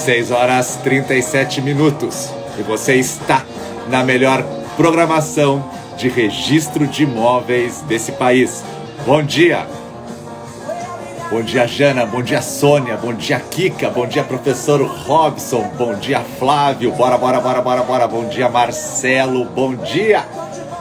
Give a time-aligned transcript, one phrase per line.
[0.00, 2.30] 6 horas 37 minutos.
[2.58, 3.44] E você está
[3.88, 4.42] na melhor
[4.76, 5.62] programação
[5.98, 8.64] de registro de imóveis desse país.
[9.04, 9.66] Bom dia!
[11.30, 12.06] Bom dia, Jana.
[12.06, 12.96] Bom dia, Sônia.
[12.96, 13.90] Bom dia, Kika.
[13.90, 15.70] Bom dia, professor Robson.
[15.78, 16.90] Bom dia, Flávio.
[16.92, 18.08] Bora, bora, bora, bora, bora.
[18.08, 19.44] Bom dia, Marcelo.
[19.44, 20.22] Bom dia.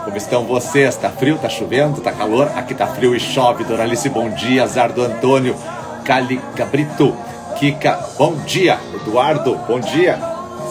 [0.05, 0.95] Como estão vocês?
[0.95, 1.37] Tá frio?
[1.37, 2.01] Tá chovendo?
[2.01, 2.49] Tá calor?
[2.55, 3.63] Aqui tá frio e chove.
[3.63, 4.65] Doralice, bom dia.
[4.65, 5.55] Zardo Antônio.
[6.03, 7.15] Cali Cabrito.
[7.59, 8.79] Kika, bom dia.
[8.95, 10.17] Eduardo, bom dia.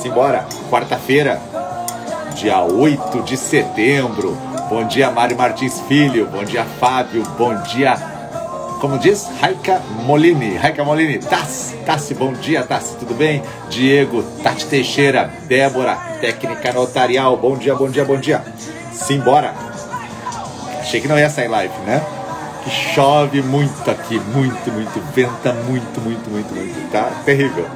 [0.01, 0.47] Simbora.
[0.71, 1.39] Quarta-feira,
[2.35, 4.35] dia 8 de setembro.
[4.71, 6.27] Bom dia, Mário Martins Filho.
[6.29, 7.23] Bom dia, Fábio.
[7.37, 7.95] Bom dia,
[8.81, 10.57] como diz, Raika Molini.
[10.57, 13.43] Raika Molini, Tassi, Tassi, bom dia, Tassi, tudo bem?
[13.69, 18.43] Diego, Tati Teixeira, Débora, técnica notarial, bom dia, bom dia, bom dia.
[18.93, 19.53] Simbora.
[20.81, 22.03] Achei que não ia sair live, né?
[22.63, 27.11] Que chove muito aqui, muito, muito, venta muito, muito, muito, muito, tá?
[27.25, 27.67] Terrível.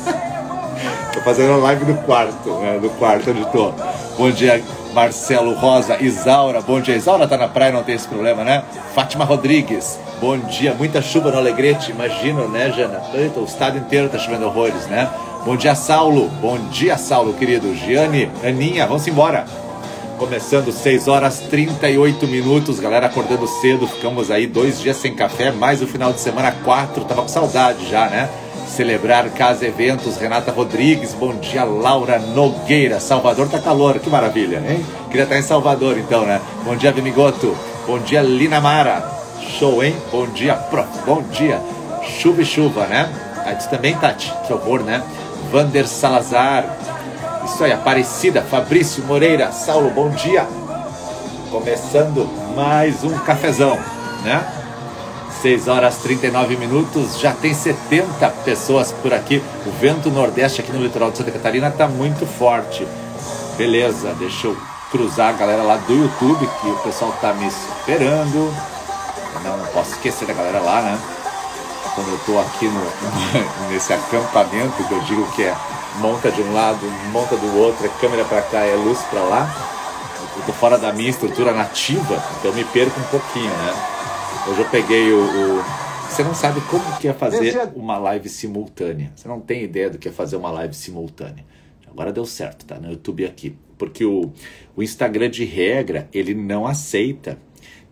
[1.12, 2.78] tô fazendo live no quarto, né?
[2.82, 3.72] No quarto onde tô.
[4.18, 6.96] Bom dia, Marcelo Rosa, Isaura, bom dia.
[6.96, 8.62] Isaura tá na praia, não tem esse problema, né?
[8.94, 10.74] Fátima Rodrigues, bom dia.
[10.74, 13.00] Muita chuva no Alegrete, imagino, né, Jana?
[13.12, 15.08] Eita, o estado inteiro tá chovendo horrores, né?
[15.44, 16.28] Bom dia, Saulo.
[16.40, 17.74] Bom dia, Saulo, querido.
[17.74, 19.44] Giane, Aninha, vamos embora.
[20.18, 25.82] Começando 6 horas 38 minutos, galera acordando cedo, ficamos aí dois dias sem café, mais
[25.82, 28.30] o final de semana quatro, tava com saudade já, né?
[28.68, 34.86] Celebrar Casa Eventos, Renata Rodrigues, bom dia, Laura Nogueira, Salvador tá calor, que maravilha, hein?
[35.08, 36.40] Queria estar em Salvador então, né?
[36.64, 39.04] Bom dia, Vinigoto, bom dia, Lina Mara,
[39.58, 39.96] show, hein?
[40.12, 41.60] Bom dia, prof, bom dia,
[42.20, 43.12] chuva e chuva, né?
[43.44, 45.02] Aí também, Tati, que horror, né?
[45.50, 46.64] Vander Salazar,
[47.44, 50.46] isso aí, Aparecida, Fabrício Moreira, Saulo, bom dia.
[51.50, 53.78] Começando mais um cafezão,
[54.22, 54.44] né?
[55.42, 59.42] 6 horas 39 minutos, já tem 70 pessoas por aqui.
[59.66, 62.88] O vento nordeste aqui no litoral de Santa Catarina está muito forte.
[63.58, 64.56] Beleza, deixa eu
[64.90, 68.54] cruzar a galera lá do YouTube, que o pessoal está me esperando.
[69.44, 70.98] Eu não posso esquecer da galera lá, né?
[71.94, 72.86] Quando eu estou aqui no,
[73.70, 75.54] nesse acampamento, que eu digo que é
[75.96, 79.70] monta de um lado, monta do outro, é câmera para cá, é luz para lá.
[80.36, 83.74] Eu tô fora da minha estrutura nativa, então me perco um pouquinho, né?
[84.48, 85.64] Hoje eu peguei o, o...
[86.08, 89.12] Você não sabe como que é fazer uma live simultânea.
[89.14, 91.44] Você não tem ideia do que é fazer uma live simultânea.
[91.90, 92.78] Agora deu certo, tá?
[92.78, 93.56] No YouTube aqui.
[93.78, 94.32] Porque o,
[94.76, 97.38] o Instagram, de regra, ele não aceita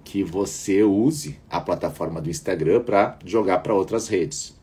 [0.05, 4.55] que você use a plataforma do Instagram para jogar para outras redes.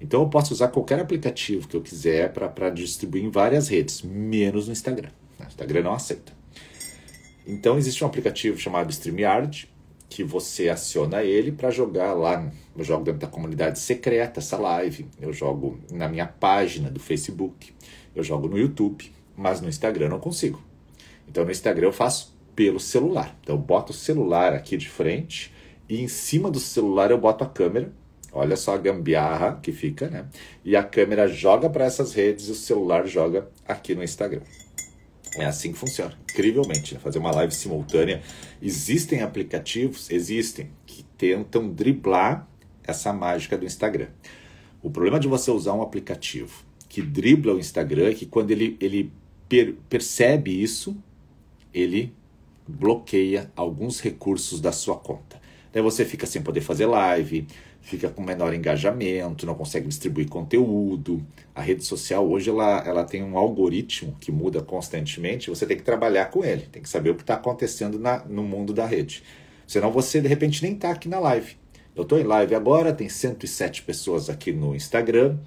[0.00, 4.66] Então eu posso usar qualquer aplicativo que eu quiser para distribuir em várias redes, menos
[4.66, 5.10] no Instagram.
[5.40, 6.32] O Instagram não aceita.
[7.46, 9.68] Então existe um aplicativo chamado StreamYard,
[10.08, 12.50] que você aciona ele para jogar lá.
[12.76, 17.74] Eu jogo dentro da comunidade secreta essa live, eu jogo na minha página do Facebook,
[18.14, 20.62] eu jogo no YouTube, mas no Instagram eu não consigo.
[21.26, 23.36] Então no Instagram eu faço pelo celular.
[23.42, 25.52] Então eu boto o celular aqui de frente
[25.88, 27.92] e em cima do celular eu boto a câmera
[28.38, 30.26] Olha só a gambiarra que fica, né?
[30.64, 34.42] E a câmera joga para essas redes e o celular joga aqui no Instagram.
[35.36, 36.94] É assim que funciona, incrivelmente.
[36.94, 37.00] Né?
[37.00, 38.22] Fazer uma live simultânea.
[38.62, 42.48] Existem aplicativos, existem, que tentam driblar
[42.84, 44.08] essa mágica do Instagram.
[44.80, 48.76] O problema de você usar um aplicativo que dribla o Instagram é que quando ele,
[48.80, 49.12] ele
[49.48, 50.96] per, percebe isso,
[51.74, 52.14] ele
[52.68, 55.40] bloqueia alguns recursos da sua conta.
[55.72, 57.46] Daí você fica sem poder fazer live,
[57.88, 61.24] fica com menor engajamento, não consegue distribuir conteúdo.
[61.54, 65.82] A rede social hoje ela, ela tem um algoritmo que muda constantemente, você tem que
[65.82, 69.22] trabalhar com ele, tem que saber o que está acontecendo na, no mundo da rede.
[69.66, 71.56] Senão você de repente nem está aqui na live.
[71.96, 75.38] Eu estou em live agora, tem 107 pessoas aqui no Instagram,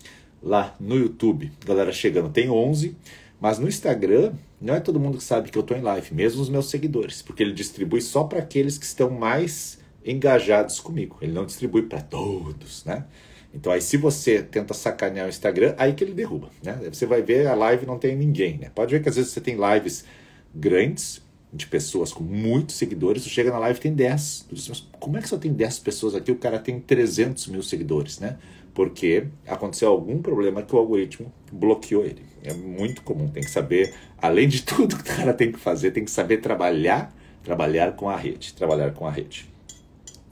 [0.41, 2.97] lá no YouTube, galera chegando, tem 11,
[3.39, 6.41] mas no Instagram não é todo mundo que sabe que eu estou em live, mesmo
[6.41, 11.17] os meus seguidores, porque ele distribui só para aqueles que estão mais engajados comigo.
[11.21, 13.05] Ele não distribui para todos, né?
[13.53, 16.79] Então aí se você tenta sacanear o Instagram, aí que ele derruba, né?
[16.91, 18.71] Você vai ver a live não tem ninguém, né?
[18.73, 20.05] Pode ver que às vezes você tem lives
[20.53, 21.21] grandes
[21.53, 24.45] de pessoas com muitos seguidores, você chega na live tem 10.
[24.47, 26.31] Tu diz, mas como é que só tem 10 pessoas aqui?
[26.31, 28.37] O cara tem 300 mil seguidores, né?
[28.73, 32.23] Porque aconteceu algum problema que o algoritmo bloqueou ele.
[32.41, 35.91] É muito comum, tem que saber, além de tudo que o cara tem que fazer,
[35.91, 39.50] tem que saber trabalhar, trabalhar com a rede, trabalhar com a rede.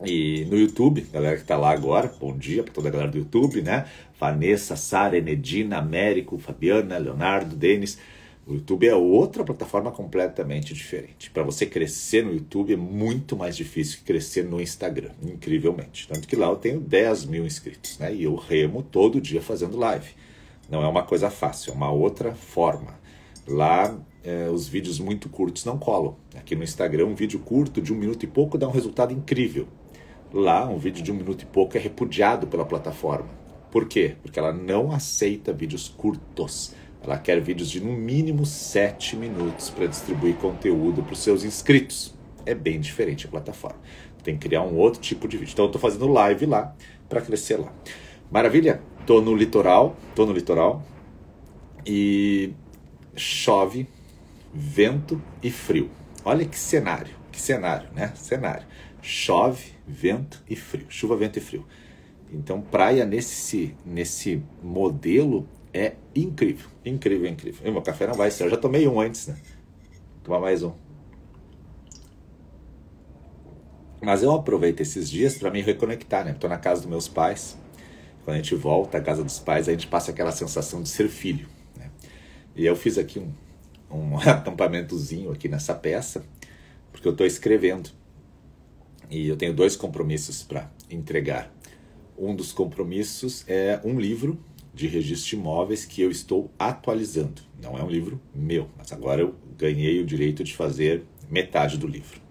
[0.05, 3.17] E no YouTube, galera que está lá agora, bom dia para toda a galera do
[3.17, 3.85] YouTube, né?
[4.17, 7.97] Vanessa, Sara, Enedina, Américo, Fabiana, Leonardo, Denis.
[8.47, 11.29] O YouTube é outra plataforma completamente diferente.
[11.29, 16.07] Para você crescer no YouTube é muito mais difícil que crescer no Instagram, incrivelmente.
[16.07, 18.13] Tanto que lá eu tenho 10 mil inscritos, né?
[18.13, 20.11] E eu remo todo dia fazendo live.
[20.69, 22.97] Não é uma coisa fácil, é uma outra forma.
[23.45, 26.15] Lá, é, os vídeos muito curtos não colam.
[26.35, 29.67] Aqui no Instagram, um vídeo curto de um minuto e pouco dá um resultado incrível.
[30.31, 33.29] Lá, um vídeo de um minuto e pouco é repudiado pela plataforma.
[33.71, 34.15] Por quê?
[34.21, 36.75] Porque ela não aceita vídeos curtos.
[37.01, 42.13] Ela quer vídeos de no mínimo 7 minutos para distribuir conteúdo para os seus inscritos.
[42.45, 43.79] É bem diferente a plataforma.
[44.23, 45.53] Tem que criar um outro tipo de vídeo.
[45.53, 46.75] Então eu estou fazendo live lá
[47.07, 47.73] para crescer lá.
[48.29, 48.83] Maravilha?
[49.07, 50.83] Tô no litoral, tô no litoral
[51.83, 52.53] e
[53.15, 53.87] chove,
[54.53, 55.89] vento e frio.
[56.23, 58.13] Olha que cenário, que cenário, né?
[58.15, 58.67] Cenário.
[59.01, 60.85] Chove, vento e frio.
[60.89, 61.65] Chuva, vento e frio.
[62.31, 66.69] Então, praia nesse, nesse modelo é incrível.
[66.85, 67.67] Incrível, incrível.
[67.67, 68.45] E meu café não vai ser.
[68.45, 69.35] Eu já tomei um antes, né?
[69.35, 70.73] Vou tomar mais um.
[74.01, 76.31] Mas eu aproveito esses dias para me reconectar, né?
[76.31, 77.57] Estou na casa dos meus pais.
[78.23, 81.09] Quando a gente volta à casa dos pais, a gente passa aquela sensação de ser
[81.09, 81.47] filho.
[81.75, 81.89] Né?
[82.55, 83.33] E eu fiz aqui um,
[83.91, 86.23] um acampamentozinho aqui nessa peça,
[86.91, 87.89] porque eu estou escrevendo.
[89.09, 91.51] E eu tenho dois compromissos para entregar.
[92.17, 94.39] Um dos compromissos é um livro
[94.73, 97.41] de registro de imóveis que eu estou atualizando.
[97.61, 101.87] Não é um livro meu, mas agora eu ganhei o direito de fazer metade do
[101.87, 102.21] livro.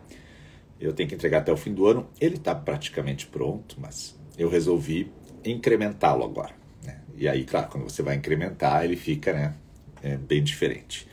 [0.81, 2.09] Eu tenho que entregar até o fim do ano.
[2.21, 5.11] Ele está praticamente pronto, mas eu resolvi
[5.45, 6.55] incrementá-lo agora.
[6.85, 7.01] Né?
[7.17, 9.55] E aí, claro, quando você vai incrementar, ele fica né,
[10.03, 11.09] é bem diferente.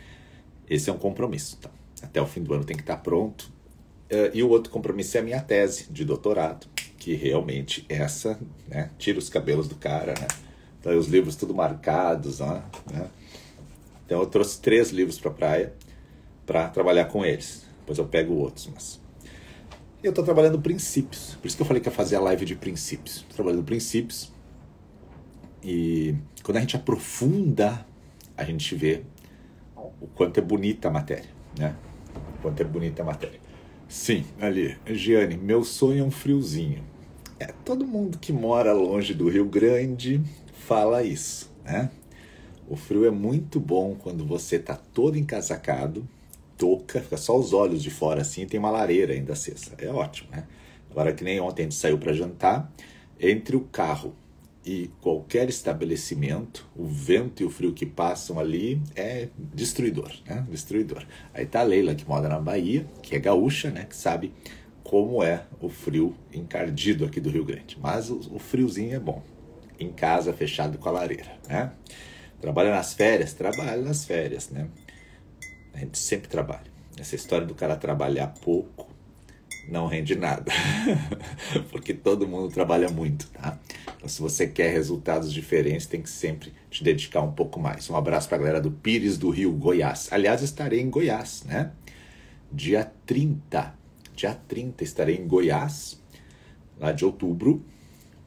[0.69, 1.57] Esse é um compromisso.
[1.59, 1.71] Então,
[2.01, 3.51] até o fim do ano tem que estar pronto.
[4.11, 6.67] Uh, e o outro compromisso é a minha tese de doutorado,
[6.97, 10.13] que realmente essa né, tira os cabelos do cara.
[10.19, 10.27] Né?
[10.79, 12.39] Então, os livros tudo marcados.
[12.39, 12.61] Né?
[14.05, 15.73] Então, eu trouxe três livros para a praia
[16.45, 17.65] para trabalhar com eles.
[17.79, 18.99] Depois eu pego outros, mas
[20.05, 21.35] eu estou trabalhando princípios.
[21.41, 23.17] Por isso que eu falei que ia fazer a live de princípios.
[23.17, 24.31] Estou trabalhando princípios.
[25.63, 27.85] E quando a gente aprofunda,
[28.37, 29.01] a gente vê
[29.75, 31.75] o quanto é bonita a matéria, né?
[32.37, 33.39] O quanto é bonita a matéria.
[33.87, 36.83] Sim, ali, Giane, meu sonho é um friozinho.
[37.39, 40.21] É, todo mundo que mora longe do Rio Grande
[40.53, 41.89] fala isso, né?
[42.67, 46.07] O frio é muito bom quando você está todo encasacado,
[46.57, 49.73] touca, fica só os olhos de fora assim e tem uma lareira ainda acesa.
[49.77, 50.45] É ótimo, né?
[50.89, 52.71] Agora que nem ontem a gente saiu para jantar,
[53.19, 54.15] entre o carro
[54.65, 60.45] e qualquer estabelecimento, o vento e o frio que passam ali é destruidor, né?
[60.49, 61.05] Destruidor.
[61.33, 63.85] Aí tá a Leila que mora na Bahia, que é gaúcha, né?
[63.85, 64.33] Que sabe
[64.83, 67.77] como é o frio encardido aqui do Rio Grande.
[67.79, 69.21] Mas o, o friozinho é bom.
[69.79, 71.71] Em casa, fechado com a lareira, né?
[72.41, 73.33] Trabalha nas férias?
[73.33, 74.67] Trabalha nas férias, né?
[75.73, 76.73] A gente sempre trabalha.
[76.97, 78.94] Essa história do cara trabalhar pouco
[79.67, 80.51] não rende nada.
[81.71, 83.57] Porque todo mundo trabalha muito, tá?
[83.95, 87.89] Então, se você quer resultados diferentes, tem que sempre te dedicar um pouco mais.
[87.89, 90.09] Um abraço para a galera do Pires do Rio, Goiás.
[90.11, 91.71] Aliás, estarei em Goiás, né?
[92.51, 93.73] Dia 30.
[94.15, 96.01] Dia 30 estarei em Goiás,
[96.79, 97.65] lá de outubro,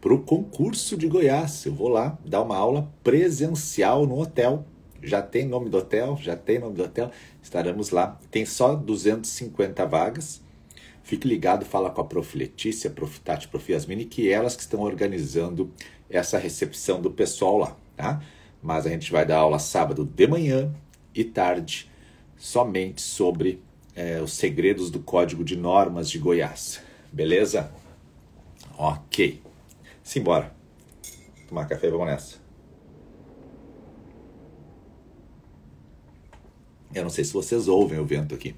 [0.01, 1.65] para o concurso de Goiás.
[1.65, 4.67] Eu vou lá dar uma aula presencial no hotel
[5.03, 7.11] já tem nome do hotel, já tem nome do hotel,
[7.43, 8.19] estaremos lá.
[8.31, 10.43] Tem só 250 vagas.
[11.09, 12.37] Fique ligado, fala com a Prof.
[12.37, 13.19] Letícia, Prof.
[13.21, 13.73] Tati, Prof.
[13.73, 15.73] Yasmini, que elas que estão organizando
[16.11, 18.23] essa recepção do pessoal lá, tá?
[18.63, 20.71] Mas a gente vai dar aula sábado de manhã
[21.15, 21.91] e tarde,
[22.37, 23.63] somente sobre
[23.97, 26.83] é, os segredos do Código de Normas de Goiás.
[27.11, 27.73] Beleza?
[28.77, 29.41] Ok.
[30.03, 30.55] Simbora.
[31.49, 32.37] Tomar café, vamos nessa.
[36.95, 38.55] Eu não sei se vocês ouvem o vento aqui.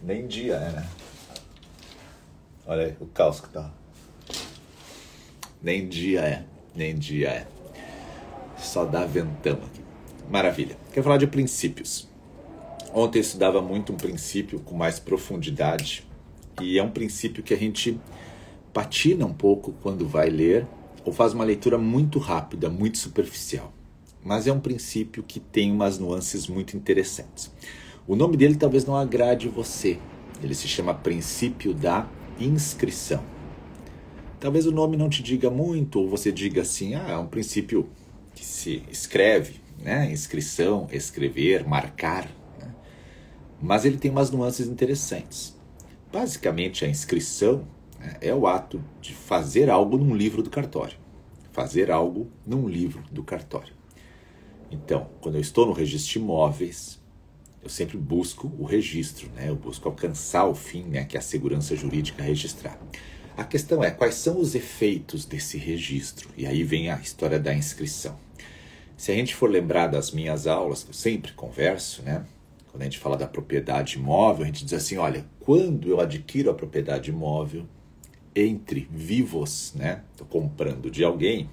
[0.00, 0.88] Nem dia é, né?
[2.70, 3.74] Olha aí o caos que tá.
[5.60, 6.44] Nem dia é.
[6.72, 7.46] Nem dia é.
[8.56, 9.82] Só dá ventão aqui.
[10.30, 10.76] Maravilha.
[10.92, 12.08] Quero falar de princípios.
[12.94, 16.06] Ontem eu estudava muito um princípio com mais profundidade.
[16.62, 18.00] E é um princípio que a gente
[18.72, 20.64] patina um pouco quando vai ler
[21.04, 23.72] ou faz uma leitura muito rápida, muito superficial
[24.22, 27.50] mas é um princípio que tem umas nuances muito interessantes.
[28.06, 29.98] O nome dele talvez não agrade você.
[30.42, 32.06] Ele se chama princípio da
[32.40, 33.22] inscrição.
[34.38, 37.88] Talvez o nome não te diga muito, ou você diga assim: ah, é um princípio
[38.34, 40.10] que se escreve, né?
[40.10, 42.26] Inscrição, escrever, marcar.
[42.58, 42.74] Né?
[43.60, 45.58] Mas ele tem umas nuances interessantes.
[46.12, 47.66] Basicamente, a inscrição
[47.98, 50.96] né, é o ato de fazer algo num livro do cartório.
[51.52, 53.74] Fazer algo num livro do cartório.
[54.70, 56.99] Então, quando eu estou no registro de imóveis,
[57.62, 59.48] eu sempre busco o registro, né?
[59.48, 61.04] eu busco alcançar o fim, né?
[61.04, 62.78] que é a segurança jurídica registrar.
[63.36, 66.30] A questão é quais são os efeitos desse registro?
[66.36, 68.18] E aí vem a história da inscrição.
[68.96, 72.26] Se a gente for lembrar das minhas aulas, que eu sempre converso, né?
[72.70, 76.50] Quando a gente fala da propriedade imóvel, a gente diz assim: olha, quando eu adquiro
[76.50, 77.66] a propriedade imóvel,
[78.36, 80.02] entre vivos, né?
[80.12, 81.48] Estou comprando de alguém,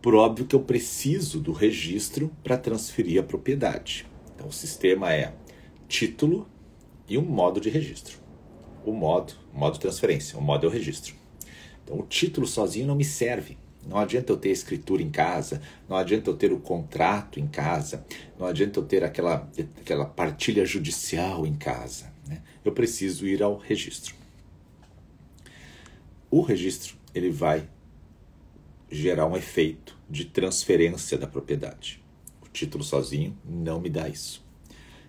[0.00, 4.06] por óbvio que eu preciso do registro para transferir a propriedade.
[4.36, 5.34] Então o sistema é
[5.88, 6.46] título
[7.08, 8.18] e um modo de registro.
[8.84, 11.14] O modo, modo transferência, o modo é o registro.
[11.82, 13.58] Então o título sozinho não me serve.
[13.84, 17.46] Não adianta eu ter a escritura em casa, não adianta eu ter o contrato em
[17.46, 18.04] casa,
[18.36, 19.48] não adianta eu ter aquela,
[19.80, 22.12] aquela partilha judicial em casa.
[22.26, 22.42] Né?
[22.64, 24.16] Eu preciso ir ao registro.
[26.28, 27.68] O registro ele vai
[28.90, 32.04] gerar um efeito de transferência da propriedade.
[32.56, 34.42] Título sozinho não me dá isso.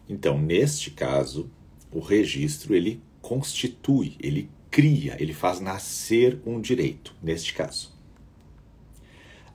[0.09, 1.49] Então, neste caso,
[1.89, 7.95] o registro ele constitui, ele cria, ele faz nascer um direito, neste caso.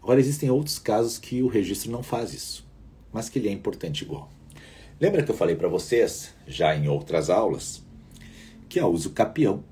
[0.02, 2.66] Agora, existem outros casos que o registro não faz isso,
[3.12, 4.32] mas que ele é importante igual.
[4.99, 7.84] Lembra que eu falei para vocês, já em outras aulas,
[8.70, 9.62] que a uso capião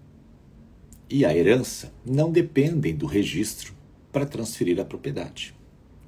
[1.09, 3.73] e a herança não dependem do registro
[4.13, 5.55] para transferir a propriedade.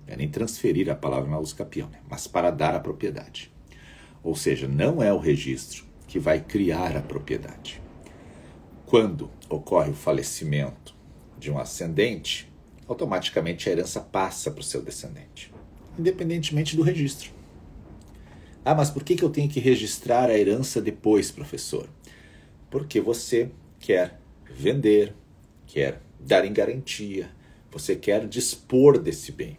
[0.07, 1.99] É nem transferir a palavra na uso capião, né?
[2.09, 3.53] mas para dar a propriedade.
[4.23, 7.81] Ou seja, não é o registro que vai criar a propriedade.
[8.87, 10.95] Quando ocorre o falecimento
[11.39, 12.53] de um ascendente,
[12.87, 15.53] automaticamente a herança passa para o seu descendente,
[15.99, 17.33] independentemente do registro.
[18.65, 21.89] Ah, mas por que, que eu tenho que registrar a herança depois, professor?
[22.71, 25.15] Porque você quer vender,
[25.67, 27.31] quer dar em garantia,
[27.71, 29.57] você quer dispor desse bem.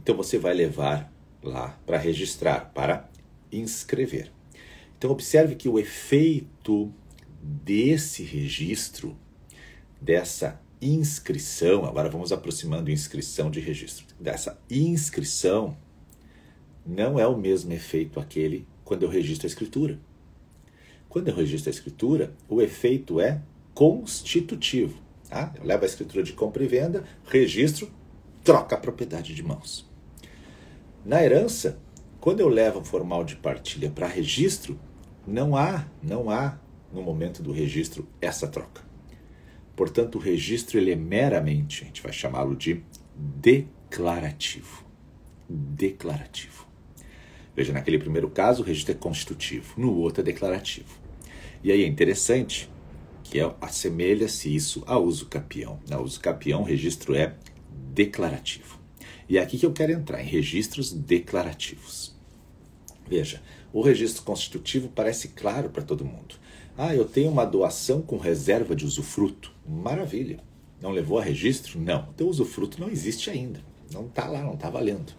[0.00, 3.06] Então você vai levar lá para registrar, para
[3.52, 4.32] inscrever.
[4.96, 6.90] Então observe que o efeito
[7.42, 9.14] desse registro,
[10.00, 15.76] dessa inscrição, agora vamos aproximando inscrição de registro, dessa inscrição
[16.86, 20.00] não é o mesmo efeito aquele quando eu registro a escritura.
[21.10, 23.42] Quando eu registro a escritura, o efeito é
[23.74, 24.98] constitutivo.
[25.28, 25.52] Tá?
[25.58, 27.90] Eu levo a escritura de compra e venda, registro,
[28.42, 29.89] troca a propriedade de mãos.
[31.04, 31.78] Na herança,
[32.20, 34.78] quando eu levo o formal de partilha para registro,
[35.26, 36.58] não há, não há
[36.92, 38.82] no momento do registro essa troca.
[39.74, 42.82] Portanto, o registro ele é meramente, a gente vai chamá-lo de
[43.16, 44.84] declarativo.
[45.48, 46.66] Declarativo.
[47.56, 50.98] Veja, naquele primeiro caso, o registro é constitutivo, no outro é declarativo.
[51.64, 52.70] E aí é interessante
[53.24, 55.80] que é, assemelha-se isso a uso capião.
[55.88, 57.34] Na uso capião, o registro é
[57.92, 58.79] declarativo.
[59.30, 62.12] E é aqui que eu quero entrar, em registros declarativos.
[63.08, 63.40] Veja,
[63.72, 66.34] o registro constitutivo parece claro para todo mundo.
[66.76, 69.52] Ah, eu tenho uma doação com reserva de usufruto.
[69.64, 70.40] Maravilha.
[70.82, 71.80] Não levou a registro?
[71.80, 72.08] Não.
[72.12, 73.60] Então o usufruto não existe ainda.
[73.92, 75.12] Não está lá, não está valendo.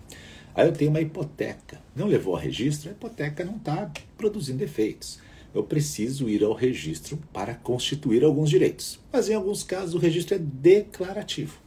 [0.53, 1.81] Aí eu tenho uma hipoteca.
[1.95, 2.89] Não levou a registro?
[2.89, 5.19] A hipoteca não está produzindo efeitos
[5.53, 8.99] eu preciso ir ao registro para constituir alguns direitos.
[9.11, 11.59] Mas em alguns casos o registro é declarativo.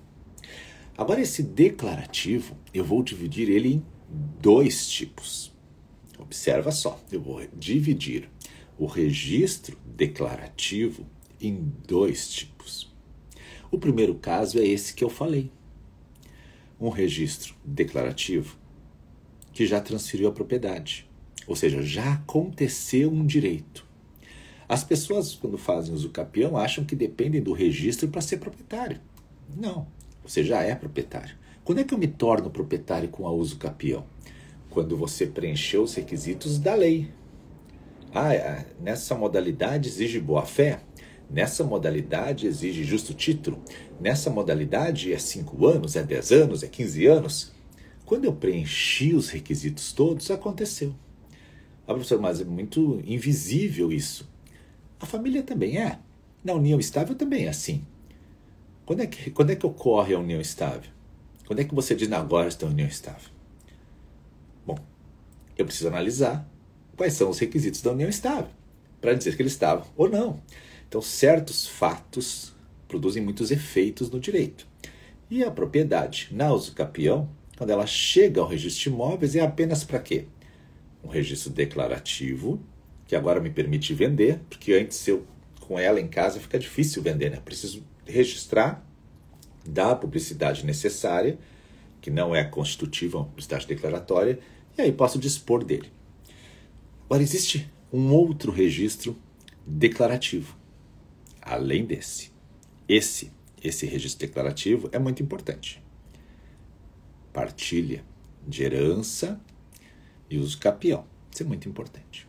[0.96, 3.84] Agora, esse declarativo, eu vou dividir ele em
[4.40, 5.52] dois tipos.
[6.18, 8.30] Observa só, eu vou dividir
[8.78, 11.04] o registro declarativo
[11.40, 12.94] em dois tipos.
[13.72, 15.50] O primeiro caso é esse que eu falei.
[16.80, 18.56] Um registro declarativo
[19.52, 21.08] que já transferiu a propriedade.
[21.46, 23.84] Ou seja, já aconteceu um direito.
[24.68, 29.00] As pessoas, quando fazem uso capião, acham que dependem do registro para ser proprietário.
[29.56, 29.86] Não,
[30.24, 31.36] você já é proprietário.
[31.64, 34.04] Quando é que eu me torno proprietário com a uso capião?
[34.70, 37.10] Quando você preencheu os requisitos da lei.
[38.12, 40.80] Ah, é, nessa modalidade exige boa-fé?
[41.30, 43.62] Nessa modalidade exige justo título?
[44.00, 47.52] Nessa modalidade é 5 anos, é 10 anos, é 15 anos?
[48.04, 50.94] Quando eu preenchi os requisitos todos, aconteceu.
[51.86, 54.28] Ah, professor, mas é muito invisível isso.
[55.00, 55.98] A família também é.
[56.42, 57.84] Na união estável também é assim.
[58.86, 60.90] Quando é que, quando é que ocorre a união estável?
[61.46, 63.30] Quando é que você diz, agora está a união estável?
[64.66, 64.78] Bom,
[65.56, 66.48] eu preciso analisar
[66.96, 68.50] quais são os requisitos da união estável
[69.00, 70.40] para dizer que ele estava ou não.
[70.88, 72.54] Então, certos fatos
[72.88, 74.66] produzem muitos efeitos no direito.
[75.30, 79.98] E a propriedade na usucapião, quando ela chega ao registro de imóveis, é apenas para
[79.98, 80.26] quê?
[81.04, 82.60] um registro declarativo,
[83.06, 85.24] que agora me permite vender, porque antes eu
[85.60, 87.40] com ela em casa fica difícil vender, né?
[87.44, 88.84] Preciso registrar,
[89.66, 91.38] dar a publicidade necessária,
[92.00, 94.38] que não é constitutiva, uma publicidade declaratória,
[94.76, 95.90] e aí posso dispor dele.
[97.06, 99.16] Agora existe um outro registro
[99.66, 100.56] declarativo,
[101.40, 102.32] além desse.
[102.88, 103.32] Esse,
[103.62, 105.82] esse registro declarativo é muito importante.
[107.32, 108.04] Partilha
[108.46, 109.40] de herança
[110.28, 111.06] e uso capião.
[111.30, 112.28] Isso é muito importante.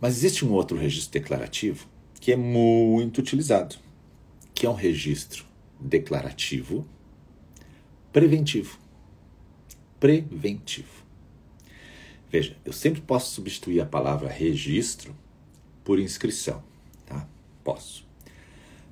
[0.00, 1.88] Mas existe um outro registro declarativo
[2.20, 3.76] que é muito utilizado,
[4.62, 5.44] que é um registro
[5.80, 6.86] declarativo
[8.12, 8.78] preventivo.
[9.98, 11.02] Preventivo.
[12.30, 15.16] Veja, eu sempre posso substituir a palavra registro
[15.82, 16.62] por inscrição,
[17.04, 17.28] tá?
[17.64, 18.06] Posso.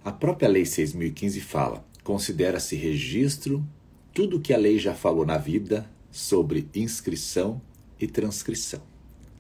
[0.05, 3.65] A própria Lei 6015 fala: considera-se registro
[4.13, 7.63] tudo que a lei já falou na vida sobre inscrição
[7.97, 8.83] e transcrição.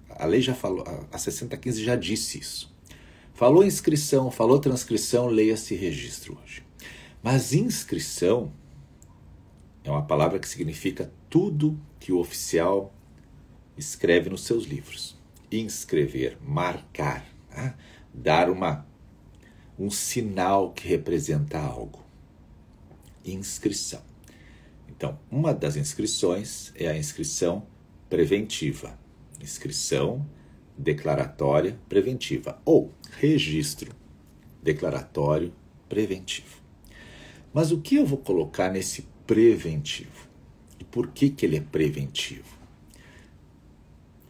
[0.08, 2.72] A lei já falou, a 6015 já disse isso.
[3.40, 6.62] Falou inscrição, falou transcrição, leia-se registro hoje.
[7.22, 8.52] Mas inscrição
[9.82, 12.92] é uma palavra que significa tudo que o oficial
[13.78, 15.18] escreve nos seus livros.
[15.50, 17.78] Inscrever, marcar, tá?
[18.12, 18.86] dar uma
[19.78, 22.04] um sinal que representa algo.
[23.24, 24.02] Inscrição.
[24.86, 27.66] Então, uma das inscrições é a inscrição
[28.06, 28.98] preventiva.
[29.40, 30.28] Inscrição
[30.80, 33.92] declaratória preventiva ou registro
[34.62, 35.52] declaratório
[35.88, 36.60] preventivo.
[37.52, 40.28] Mas o que eu vou colocar nesse preventivo?
[40.78, 42.58] E por que, que ele é preventivo?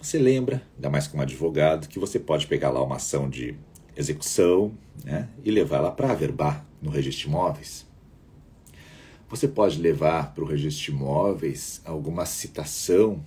[0.01, 3.55] Você lembra, ainda mais como advogado, que você pode pegar lá uma ação de
[3.97, 4.73] execução
[5.05, 7.87] né, e levar ela para averbar no registro de imóveis.
[9.29, 13.25] Você pode levar para o registro de imóveis alguma citação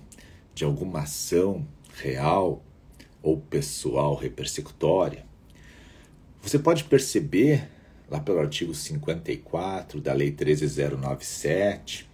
[0.54, 2.62] de alguma ação real
[3.24, 5.24] ou pessoal repersecutória.
[6.42, 7.66] Você pode perceber,
[8.10, 12.06] lá pelo artigo 54 da Lei 13097,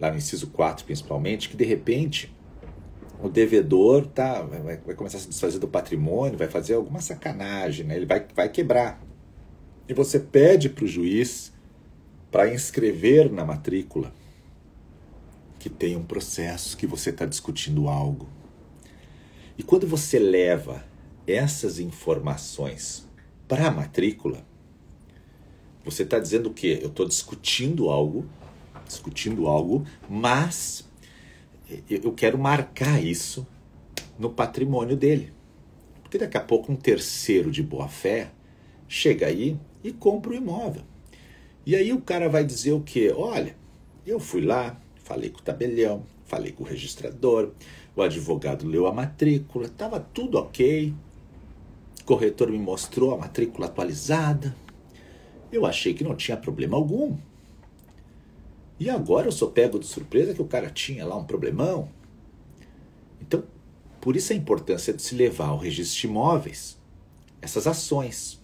[0.00, 2.34] lá no inciso 4 principalmente, que de repente
[3.22, 7.84] o devedor tá, vai, vai, começar a se desfazer do patrimônio, vai fazer alguma sacanagem,
[7.84, 7.96] né?
[7.96, 8.98] ele vai, vai quebrar.
[9.86, 11.52] E você pede para o juiz
[12.30, 14.10] para inscrever na matrícula
[15.58, 18.39] que tem um processo, que você está discutindo algo.
[19.60, 20.82] E quando você leva
[21.26, 23.06] essas informações
[23.46, 24.42] para a matrícula,
[25.84, 26.78] você está dizendo o quê?
[26.80, 28.24] Eu estou discutindo algo,
[28.86, 30.88] discutindo algo, mas
[31.90, 33.46] eu quero marcar isso
[34.18, 35.30] no patrimônio dele.
[36.00, 38.30] Porque daqui a pouco um terceiro de boa fé
[38.88, 40.84] chega aí e compra o imóvel.
[41.66, 43.12] E aí o cara vai dizer o quê?
[43.14, 43.54] Olha,
[44.06, 47.52] eu fui lá, falei com o tabelião, falei com o registrador,
[47.94, 50.94] o advogado leu a matrícula, estava tudo ok.
[52.00, 54.54] O corretor me mostrou a matrícula atualizada.
[55.52, 57.16] Eu achei que não tinha problema algum.
[58.78, 61.88] E agora eu sou pego de surpresa que o cara tinha lá um problemão.
[63.20, 63.44] Então,
[64.00, 66.78] por isso a importância de se levar ao registro de imóveis
[67.42, 68.40] essas ações.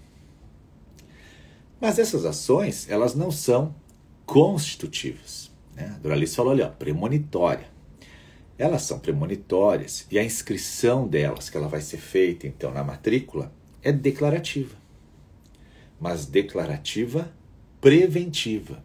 [1.80, 3.74] Mas essas ações, elas não são
[4.24, 5.50] constitutivas.
[5.74, 5.92] Né?
[5.94, 7.75] A Doralice falou ali, ó, premonitória.
[8.58, 13.52] Elas são premonitórias e a inscrição delas, que ela vai ser feita então na matrícula,
[13.82, 14.76] é declarativa.
[16.00, 17.32] Mas declarativa
[17.80, 18.82] preventiva.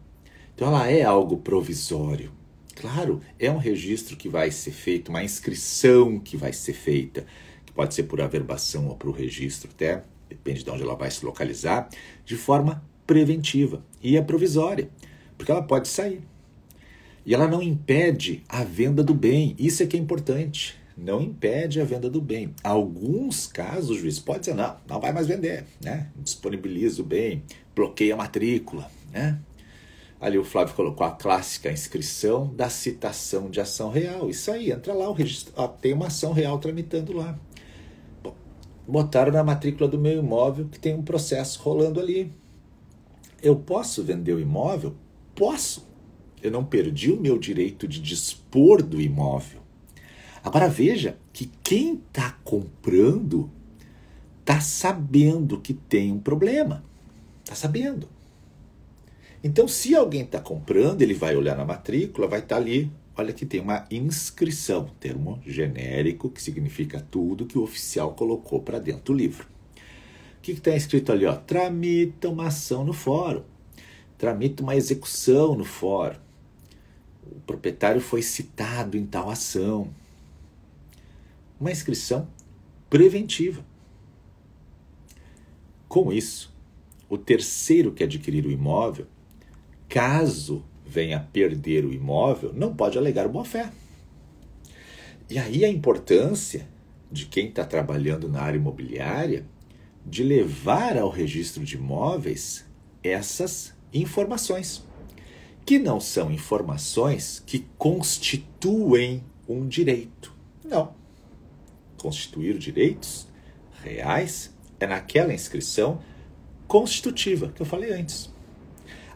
[0.53, 2.31] Então ela é algo provisório.
[2.75, 7.25] Claro, é um registro que vai ser feito, uma inscrição que vai ser feita,
[7.65, 11.25] que pode ser por averbação ou o registro, até depende de onde ela vai se
[11.25, 11.89] localizar,
[12.25, 14.89] de forma preventiva e é provisória,
[15.37, 16.21] porque ela pode sair.
[17.25, 20.75] E ela não impede a venda do bem, isso é que é importante.
[20.97, 22.53] Não impede a venda do bem.
[22.63, 26.09] Alguns casos o juiz pode dizer, não, não vai mais vender, né?
[26.15, 27.43] Disponibiliza o bem,
[27.75, 29.39] bloqueia a matrícula, né?
[30.19, 34.29] Ali o Flávio colocou a clássica inscrição da citação de ação real.
[34.29, 37.39] Isso aí, entra lá, o registro, ó, tem uma ação real tramitando lá.
[38.87, 42.31] Botaram na matrícula do meu imóvel que tem um processo rolando ali.
[43.41, 44.93] Eu posso vender o imóvel?
[45.33, 45.89] Posso.
[46.41, 49.61] Eu não perdi o meu direito de dispor do imóvel.
[50.43, 53.49] Agora veja que quem está comprando
[54.39, 56.83] está sabendo que tem um problema.
[57.43, 58.09] Está sabendo.
[59.43, 62.91] Então, se alguém está comprando, ele vai olhar na matrícula, vai estar tá ali.
[63.15, 68.79] Olha que tem uma inscrição, termo genérico que significa tudo que o oficial colocou para
[68.79, 69.47] dentro do livro.
[70.37, 71.25] O que está escrito ali?
[71.25, 71.35] Ó?
[71.35, 73.43] Tramita uma ação no fórum,
[74.17, 76.17] tramita uma execução no fórum.
[77.31, 79.89] O proprietário foi citado em tal ação.
[81.59, 82.27] Uma inscrição
[82.89, 83.63] preventiva.
[85.87, 86.53] Com isso,
[87.09, 89.07] o terceiro que adquirir o imóvel
[89.87, 93.71] caso venha perder o imóvel, não pode alegar boa-fé.
[95.29, 96.67] E aí a importância
[97.11, 99.45] de quem está trabalhando na área imobiliária
[100.05, 102.65] de levar ao registro de imóveis
[103.03, 104.85] essas informações,
[105.65, 110.33] que não são informações que constituem um direito.
[110.63, 110.93] Não.
[111.97, 113.27] Constituir direitos
[113.83, 116.01] reais é naquela inscrição
[116.67, 118.29] constitutiva que eu falei antes.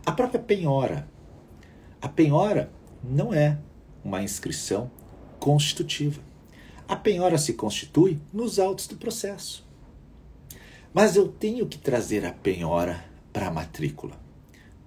[0.06, 1.08] A própria penhora.
[2.02, 2.72] A penhora
[3.04, 3.58] não é
[4.04, 4.92] uma inscrição
[5.40, 6.22] constitutiva.
[6.88, 9.66] A penhora se constitui nos autos do processo.
[10.94, 13.04] Mas eu tenho que trazer a penhora
[13.34, 14.20] para a matrícula.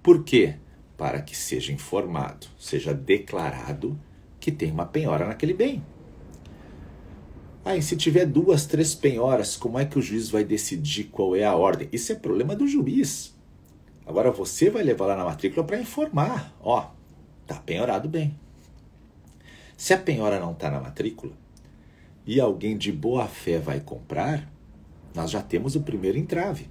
[0.01, 0.55] Por quê?
[0.99, 3.97] Para que seja informado, seja declarado
[4.37, 5.81] que tem uma penhora naquele bem.
[7.63, 11.45] Aí, se tiver duas, três penhoras, como é que o juiz vai decidir qual é
[11.45, 11.87] a ordem?
[11.93, 13.33] Isso é problema do juiz.
[14.05, 16.53] Agora você vai levar lá na matrícula para informar.
[16.59, 16.91] Ó,
[17.47, 18.37] tá penhorado bem.
[19.77, 21.31] Se a penhora não está na matrícula
[22.25, 24.51] e alguém de boa fé vai comprar,
[25.15, 26.69] nós já temos o primeiro entrave.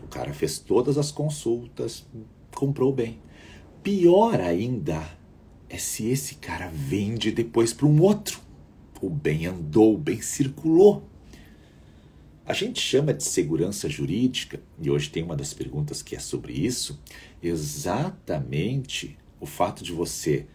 [0.00, 2.06] O cara fez todas as consultas,
[2.54, 3.23] comprou bem.
[3.84, 5.06] Pior ainda
[5.68, 8.40] é se esse cara vende depois para um outro.
[8.98, 11.06] O bem andou, o bem circulou.
[12.46, 16.54] A gente chama de segurança jurídica, e hoje tem uma das perguntas que é sobre
[16.54, 16.98] isso,
[17.42, 20.46] exatamente o fato de você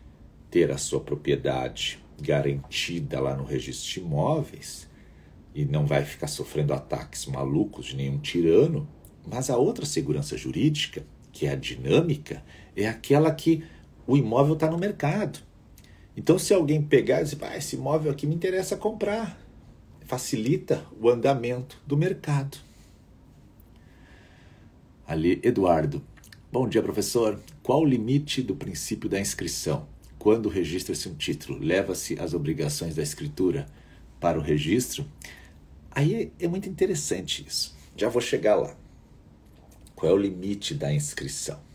[0.50, 4.90] ter a sua propriedade garantida lá no registro de imóveis
[5.54, 8.90] e não vai ficar sofrendo ataques malucos de nenhum tirano,
[9.28, 12.44] mas a outra segurança jurídica, que é a dinâmica,
[12.84, 13.64] é aquela que
[14.08, 15.40] o imóvel está no mercado.
[16.16, 19.40] Então, se alguém pegar e dizer, ah, esse imóvel aqui me interessa comprar,
[20.06, 22.58] facilita o andamento do mercado.
[25.08, 26.02] Ali, Eduardo.
[26.52, 27.40] Bom dia, professor.
[27.62, 29.88] Qual o limite do princípio da inscrição?
[30.18, 33.68] Quando registra-se um título, leva-se as obrigações da escritura
[34.20, 35.06] para o registro?
[35.92, 37.76] Aí é muito interessante isso.
[37.96, 38.76] Já vou chegar lá.
[39.96, 41.69] Qual é o limite da inscrição?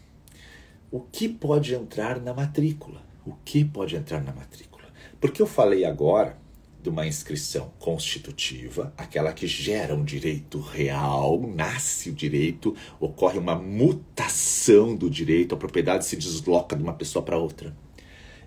[0.91, 3.03] O que pode entrar na matrícula?
[3.27, 4.85] O que pode entrar na matrícula?
[5.21, 6.39] Porque eu falei agora
[6.85, 13.55] de uma inscrição constitutiva, aquela que gera um direito real, nasce o direito, ocorre uma
[13.55, 17.75] mutação do direito, a propriedade se desloca de uma pessoa para outra.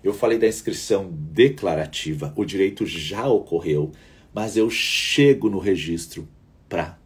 [0.04, 3.90] Eu falei da inscrição declarativa, o direito já ocorreu,
[4.32, 6.28] mas eu chego no registro
[6.68, 6.96] para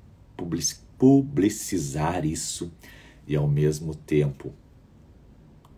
[0.99, 2.71] publicizar isso
[3.27, 4.53] e ao mesmo tempo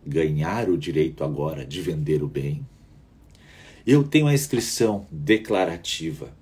[0.05, 2.65] ganhar o direito agora de vender o bem.
[3.85, 6.33] Eu tenho a inscrição declarativa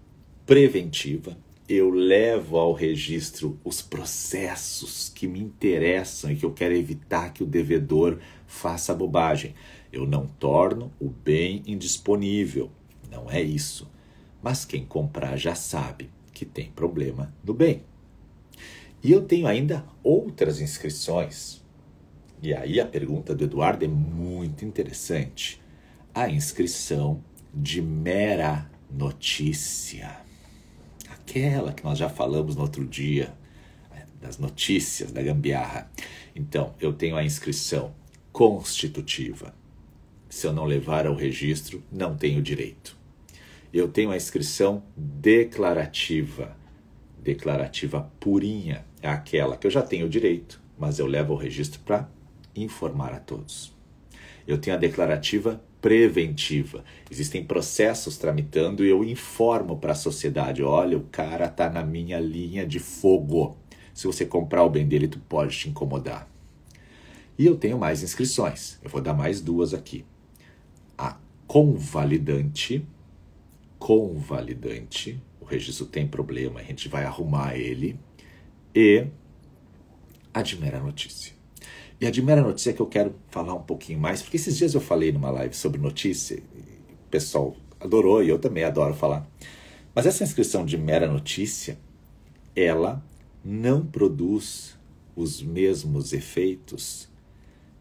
[0.46, 7.32] preventiva, eu levo ao registro os processos que me interessam e que eu quero evitar
[7.32, 9.56] que o devedor faça bobagem.
[9.92, 12.70] Eu não torno o bem indisponível,
[13.10, 13.90] não é isso.
[14.42, 17.84] Mas quem comprar já sabe que tem problema no bem.
[19.02, 21.63] E eu tenho ainda outras inscrições.
[22.44, 25.62] E aí a pergunta do Eduardo é muito interessante.
[26.14, 30.18] A inscrição de mera notícia.
[31.10, 33.34] Aquela que nós já falamos no outro dia,
[34.22, 35.90] das notícias da gambiarra.
[36.36, 37.96] Então, eu tenho a inscrição
[38.34, 39.54] constitutiva
[40.30, 42.98] se eu não levar ao registro, não tenho direito.
[43.72, 46.58] Eu tenho a inscrição declarativa.
[47.22, 52.10] Declarativa purinha é aquela que eu já tenho direito, mas eu levo ao registro para
[52.56, 53.74] informar a todos.
[54.48, 56.84] Eu tenho a declarativa preventiva.
[57.10, 62.20] Existem processos tramitando e eu informo para a sociedade: olha, o cara está na minha
[62.20, 63.58] linha de fogo.
[63.94, 66.28] Se você comprar o bem dele, tu pode te incomodar.
[67.38, 68.80] E eu tenho mais inscrições.
[68.84, 70.06] Eu vou dar mais duas aqui
[70.98, 72.86] a convalidante.
[73.78, 75.22] Convalidante.
[75.42, 78.00] O registro tem problema, a gente vai arrumar ele.
[78.74, 79.08] E
[80.34, 81.34] a de mera notícia.
[82.04, 84.58] E a de mera notícia é que eu quero falar um pouquinho mais, porque esses
[84.58, 89.26] dias eu falei numa live sobre notícia, o pessoal adorou e eu também adoro falar.
[89.96, 91.80] Mas essa inscrição de mera notícia,
[92.54, 93.02] ela
[93.42, 94.78] não produz
[95.16, 97.08] os mesmos efeitos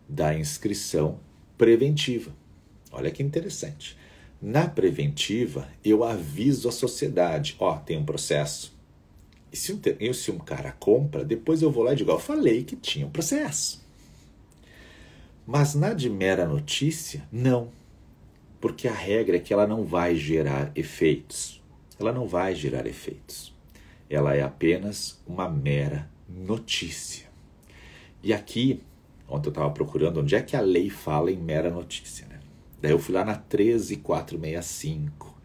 [0.09, 1.19] da inscrição
[1.59, 2.33] preventiva.
[2.93, 3.99] Olha que interessante.
[4.41, 8.73] Na preventiva, eu aviso a sociedade: ó, tem um processo.
[9.53, 12.63] E se um, se um cara compra, depois eu vou lá e digo: eu falei
[12.63, 13.82] que tinha um processo.
[15.47, 17.71] Mas na de mera notícia, não.
[18.61, 21.61] Porque a regra é que ela não vai gerar efeitos.
[21.99, 23.53] Ela não vai gerar efeitos.
[24.09, 27.27] Ela é apenas uma mera notícia.
[28.23, 28.81] E aqui,
[29.29, 32.27] ontem eu estava procurando onde é que a lei fala em mera notícia.
[32.29, 32.39] Né?
[32.81, 35.37] Daí eu fui lá na 13465,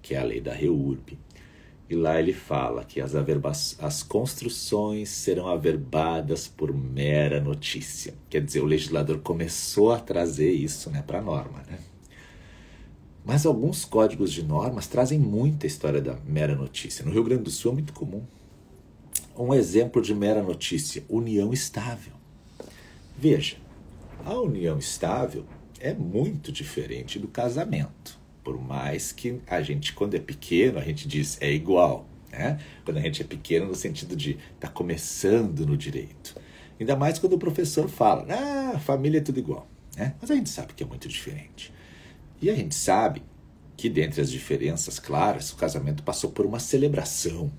[0.00, 1.18] que é a lei da REURB.
[1.90, 3.12] E lá ele fala que as,
[3.80, 8.14] as construções serão averbadas por mera notícia.
[8.30, 11.64] Quer dizer, o legislador começou a trazer isso né, para a norma.
[11.68, 11.80] Né?
[13.24, 17.04] Mas alguns códigos de normas trazem muita história da mera notícia.
[17.04, 18.22] No Rio Grande do Sul é muito comum.
[19.36, 22.12] Um exemplo de mera notícia: união estável.
[23.18, 23.56] Veja,
[24.24, 25.44] a união estável
[25.80, 28.19] é muito diferente do casamento.
[28.50, 32.04] Por mais que a gente, quando é pequeno, a gente diz é igual.
[32.32, 32.58] Né?
[32.84, 36.34] Quando a gente é pequeno, no sentido de estar tá começando no direito.
[36.80, 39.68] Ainda mais quando o professor fala, ah, família é tudo igual.
[39.96, 40.16] Né?
[40.20, 41.72] Mas a gente sabe que é muito diferente.
[42.42, 43.22] E a gente sabe
[43.76, 47.52] que, dentre as diferenças claras, o casamento passou por uma celebração.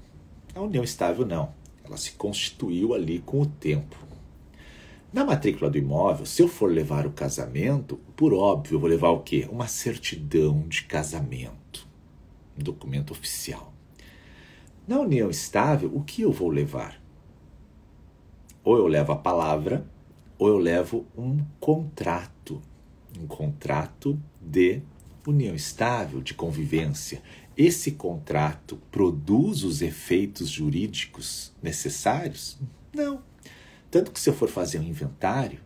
[0.54, 1.54] A união estável, não.
[1.86, 3.96] Ela se constituiu ali com o tempo.
[5.14, 9.10] Na matrícula do imóvel, se eu for levar o casamento, por óbvio, eu vou levar
[9.10, 9.46] o quê?
[9.52, 11.86] Uma certidão de casamento.
[12.58, 13.74] Um documento oficial.
[14.88, 17.02] Na união estável, o que eu vou levar?
[18.64, 19.86] Ou eu levo a palavra,
[20.38, 22.62] ou eu levo um contrato.
[23.20, 24.82] Um contrato de
[25.28, 27.22] união estável, de convivência.
[27.58, 32.58] Esse contrato produz os efeitos jurídicos necessários?
[32.94, 33.31] Não.
[33.92, 35.60] Tanto que se eu for fazer um inventário,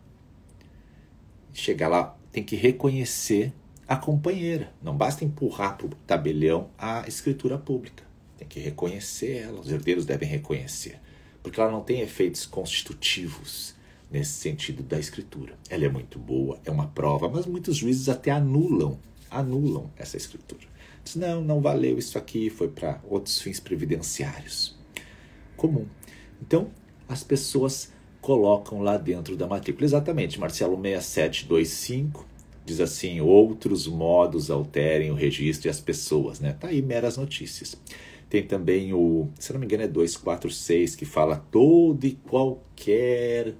[1.52, 3.54] chegar lá, tem que reconhecer
[3.86, 4.72] a companheira.
[4.82, 8.04] Não basta empurrar para o tabelião a escritura pública.
[8.36, 11.00] Tem que reconhecer ela, os herdeiros devem reconhecer.
[11.40, 13.76] Porque ela não tem efeitos constitutivos
[14.10, 15.56] nesse sentido da escritura.
[15.70, 18.98] Ela é muito boa, é uma prova, mas muitos juízes até anulam,
[19.30, 20.66] anulam essa escritura.
[21.04, 24.76] Diz, não, não valeu isso aqui, foi para outros fins previdenciários.
[25.56, 25.86] Comum.
[26.42, 26.70] Então,
[27.08, 27.92] as pessoas
[28.26, 29.84] colocam lá dentro da matrícula.
[29.84, 32.26] Exatamente, Marcelo 6725
[32.64, 36.52] diz assim: outros modos alterem o registro e as pessoas, né?
[36.52, 37.80] Tá aí meras notícias.
[38.28, 43.54] Tem também o, se não me engano, é 246, que fala toda e qualquer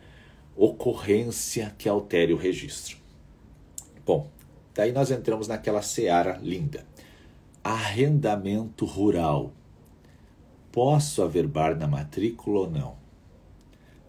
[0.56, 2.96] ocorrência que altere o registro.
[4.04, 4.28] Bom,
[4.74, 6.84] daí nós entramos naquela seara linda.
[7.62, 9.52] Arrendamento rural.
[10.72, 12.95] Posso averbar na matrícula ou não?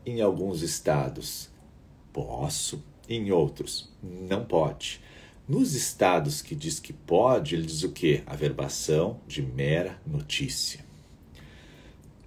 [0.08, 1.50] Em alguns estados,
[2.13, 2.82] posso.
[3.10, 5.02] Em outros, não pode.
[5.46, 8.24] Nos estados que diz que pode, ele diz o quê?
[8.26, 10.86] Averbação de mera notícia.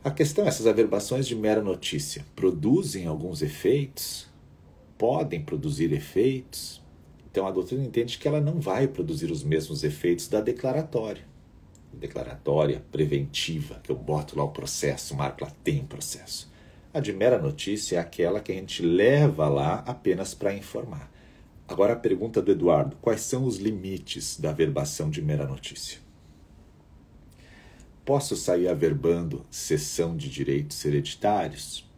[0.04, 4.26] A questão é: essas averbações de mera notícia produzem alguns efeitos?
[4.98, 6.82] Podem produzir efeitos?
[7.30, 11.24] Então a doutrina entende que ela não vai produzir os mesmos efeitos da declaratória.
[11.94, 16.49] Declaratória preventiva, que eu boto lá o processo, marco lá, tem processo.
[16.92, 21.08] A de mera notícia é aquela que a gente leva lá apenas para informar.
[21.68, 26.00] Agora a pergunta do Eduardo: quais são os limites da averbação de mera notícia?
[28.04, 31.88] Posso sair averbando cessão de direitos hereditários?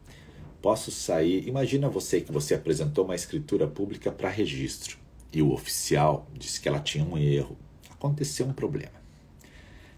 [0.61, 1.49] Posso sair.
[1.49, 4.99] Imagina você que você apresentou uma escritura pública para registro
[5.33, 7.57] e o oficial disse que ela tinha um erro.
[7.91, 9.01] Aconteceu um problema.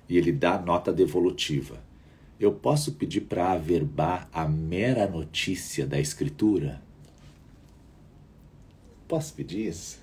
[0.08, 1.82] E ele dá nota devolutiva.
[2.38, 6.82] Eu posso pedir para averbar a mera notícia da escritura?
[9.06, 10.02] Posso pedir isso?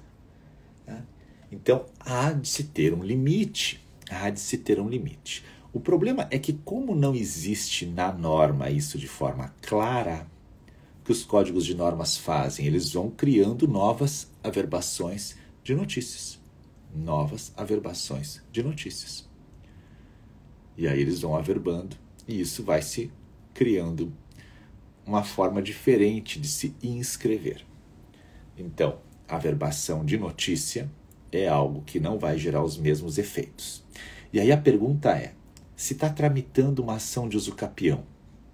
[1.52, 3.86] Então, há de se ter um limite.
[4.10, 5.44] Há de se ter um limite.
[5.74, 10.28] O problema é que, como não existe na norma isso de forma clara,
[11.04, 12.66] que os códigos de normas fazem?
[12.66, 16.40] Eles vão criando novas averbações de notícias.
[16.96, 19.30] Novas averbações de notícias.
[20.78, 21.96] E aí eles vão averbando,
[22.32, 23.12] e isso vai se
[23.54, 24.14] criando
[25.06, 27.66] uma forma diferente de se inscrever.
[28.58, 30.90] Então, a verbação de notícia
[31.32, 33.84] é algo que não vai gerar os mesmos efeitos.
[34.32, 35.34] E aí a pergunta é:
[35.76, 38.04] se está tramitando uma ação de uso capião,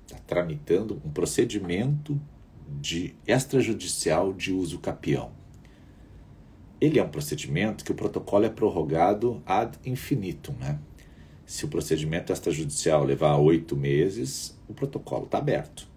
[0.05, 2.19] está tramitando um procedimento
[2.79, 5.31] de extrajudicial de uso capião.
[6.79, 10.79] Ele é um procedimento que o protocolo é prorrogado ad infinitum, né?
[11.47, 15.87] Se o procedimento extrajudicial levar oito meses, o protocolo está aberto.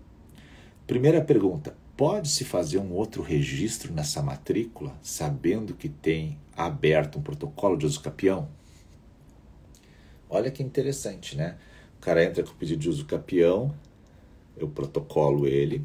[0.86, 7.76] Primeira pergunta: Pode-se fazer um outro registro nessa matrícula, sabendo que tem aberto um protocolo
[7.76, 8.48] de uso capião?
[10.28, 11.58] Olha que interessante, né?
[11.98, 13.74] O cara entra com o pedido de uso capião,
[14.56, 15.82] eu protocolo ele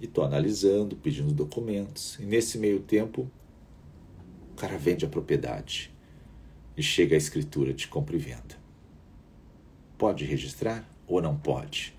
[0.00, 2.16] e estou analisando, pedindo documentos.
[2.20, 3.28] E nesse meio tempo,
[4.52, 5.92] o cara vende a propriedade
[6.76, 8.60] e chega a escritura de compra e venda.
[9.98, 11.94] Pode registrar ou não pode?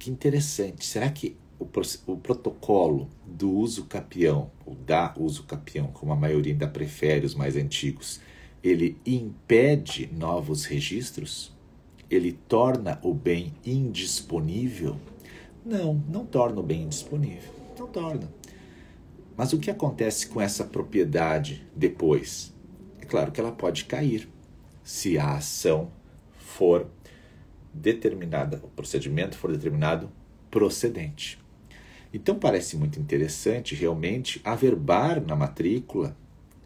[0.00, 0.84] que interessante.
[0.84, 1.68] Será que o,
[2.06, 7.34] o protocolo do uso capião, ou da uso capião, como a maioria ainda prefere os
[7.34, 8.18] mais antigos,
[8.64, 11.54] ele impede novos registros?
[12.10, 14.96] Ele torna o bem indisponível?
[15.64, 17.52] Não, não torna o bem indisponível.
[17.78, 18.28] Não torna.
[19.36, 22.52] Mas o que acontece com essa propriedade depois?
[23.10, 24.28] Claro que ela pode cair
[24.84, 25.90] se a ação
[26.38, 26.86] for
[27.74, 30.08] determinada, o procedimento for determinado
[30.48, 31.36] procedente.
[32.14, 36.16] Então parece muito interessante realmente averbar na matrícula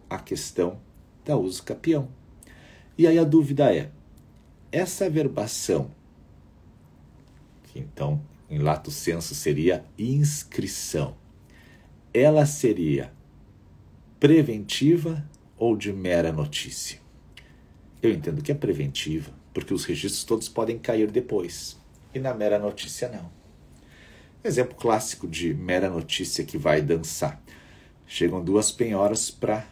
[0.09, 0.79] a questão
[1.25, 2.11] da uso capião.
[2.99, 3.91] E aí a dúvida é:
[4.71, 5.91] essa averbação,
[7.63, 11.17] que então em lato senso seria inscrição,
[12.13, 13.11] ela seria
[14.21, 15.27] preventiva
[15.65, 17.01] ou de mera notícia?
[18.03, 21.81] Eu entendo que é preventiva, porque os registros todos podem cair depois,
[22.15, 23.33] e na mera notícia não.
[24.45, 27.43] Exemplo clássico de mera notícia que vai dançar.
[28.07, 29.67] Chegam duas penhoras para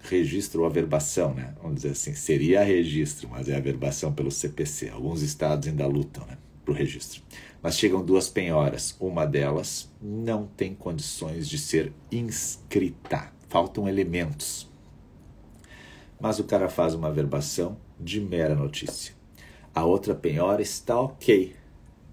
[0.00, 1.54] registro ou averbação, né?
[1.62, 4.88] Vamos dizer assim, seria registro, mas é averbação pelo CPC.
[4.88, 6.36] Alguns estados ainda lutam, né?
[6.64, 7.22] Para o registro.
[7.62, 8.96] Mas chegam duas penhoras.
[8.98, 13.32] Uma delas não tem condições de ser inscrita.
[13.48, 14.71] Faltam elementos.
[16.22, 19.12] Mas o cara faz uma averbação de mera notícia.
[19.74, 21.56] A outra penhora está ok.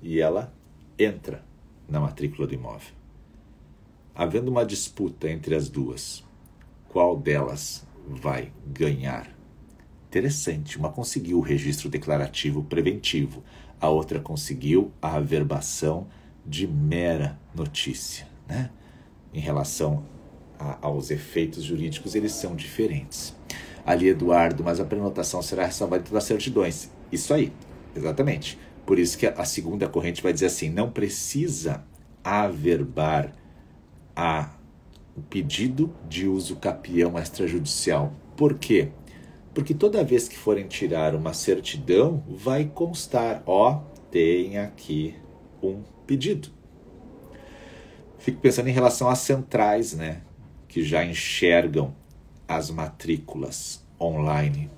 [0.02, 0.52] E ela
[0.98, 1.46] entra
[1.88, 2.92] na matrícula do imóvel.
[4.16, 6.26] Havendo uma disputa entre as duas,
[6.88, 9.30] qual delas vai ganhar?
[10.08, 13.44] Interessante, uma conseguiu o registro declarativo preventivo,
[13.80, 16.08] a outra conseguiu a averbação
[16.44, 18.28] de mera notícia.
[18.48, 18.72] Né?
[19.32, 20.04] Em relação
[20.58, 23.38] a, aos efeitos jurídicos, eles são diferentes.
[23.90, 26.92] Ali, Eduardo, mas a prenotação será ressalvada em todas as certidões.
[27.12, 27.52] Isso aí,
[27.96, 28.56] exatamente.
[28.86, 31.84] Por isso que a segunda corrente vai dizer assim: não precisa
[32.24, 33.34] averbar
[34.16, 34.52] a,
[35.18, 38.14] o pedido de uso capião extrajudicial.
[38.38, 38.90] Por quê?
[39.56, 45.16] Porque toda vez que forem tirar uma certidão, vai constar, ó, tem aqui
[45.64, 46.50] um pedido.
[48.20, 50.22] Fico pensando em relação às centrais, né,
[50.68, 51.96] que já enxergam
[52.50, 54.72] as matrículas online.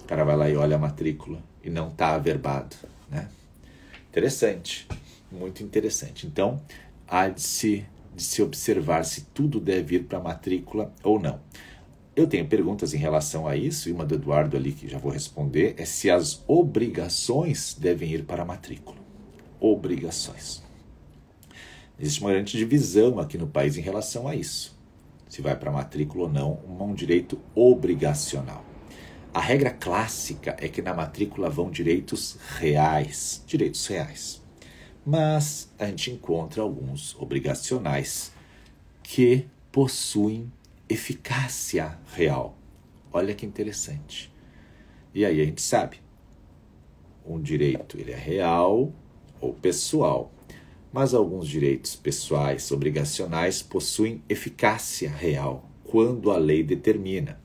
[0.00, 2.74] O cara vai lá e olha a matrícula e não está averbado.
[3.10, 3.28] Né?
[4.08, 4.88] Interessante,
[5.30, 6.26] muito interessante.
[6.26, 6.58] Então,
[7.06, 7.84] há de se,
[8.16, 11.38] de se observar se tudo deve ir para a matrícula ou não.
[12.16, 15.10] Eu tenho perguntas em relação a isso, e uma do Eduardo ali que já vou
[15.12, 18.96] responder é se as obrigações devem ir para a matrícula.
[19.60, 20.62] Obrigações.
[21.98, 24.73] Existe uma grande divisão aqui no país em relação a isso.
[25.28, 28.64] Se vai para matrícula ou não, um direito obrigacional.
[29.32, 34.40] A regra clássica é que na matrícula vão direitos reais, direitos reais.
[35.04, 38.32] Mas a gente encontra alguns obrigacionais
[39.02, 40.52] que possuem
[40.88, 42.56] eficácia real.
[43.12, 44.32] Olha que interessante.
[45.12, 46.00] E aí a gente sabe,
[47.26, 48.92] um direito ele é real
[49.40, 50.32] ou pessoal,
[50.94, 57.36] mas alguns direitos pessoais obrigacionais possuem eficácia real quando a lei determina.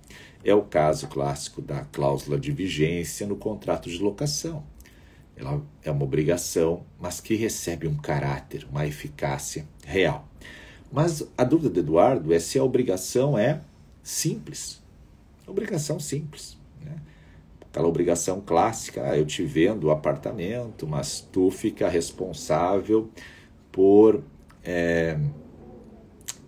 [0.43, 4.63] É o caso clássico da cláusula de vigência no contrato de locação.
[5.35, 10.29] Ela é uma obrigação, mas que recebe um caráter, uma eficácia real.
[10.91, 13.61] Mas a dúvida do Eduardo é se a obrigação é
[14.03, 14.79] simples.
[15.47, 16.55] Obrigação simples.
[16.85, 16.95] Né?
[17.61, 23.09] Aquela obrigação clássica, ah, eu te vendo o apartamento, mas tu fica responsável
[23.79, 24.21] por
[24.61, 25.17] é,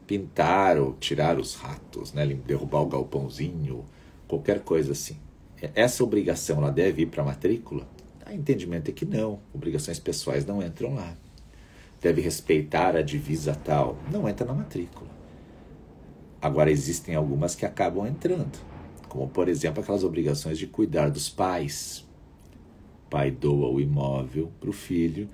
[0.05, 2.27] pintar ou tirar os ratos, né?
[2.27, 3.85] derrubar o galpãozinho,
[4.27, 5.17] qualquer coisa assim.
[5.73, 7.87] Essa obrigação ela deve ir para a matrícula?
[8.25, 9.39] A entendimento é que não.
[9.53, 11.15] Obrigações pessoais não entram lá.
[12.01, 13.97] Deve respeitar a divisa tal.
[14.11, 15.09] Não entra na matrícula.
[16.41, 18.59] Agora existem algumas que acabam entrando,
[19.07, 22.05] como por exemplo aquelas obrigações de cuidar dos pais.
[23.05, 25.29] O pai doa o imóvel para o filho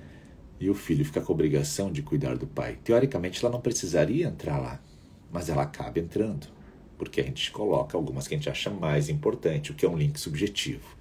[0.59, 2.77] e o filho fica com a obrigação de cuidar do pai.
[2.83, 4.79] Teoricamente, ela não precisaria entrar lá,
[5.31, 6.47] mas ela acaba entrando,
[6.97, 9.97] porque a gente coloca algumas que a gente acha mais importante, o que é um
[9.97, 10.97] link subjetivo.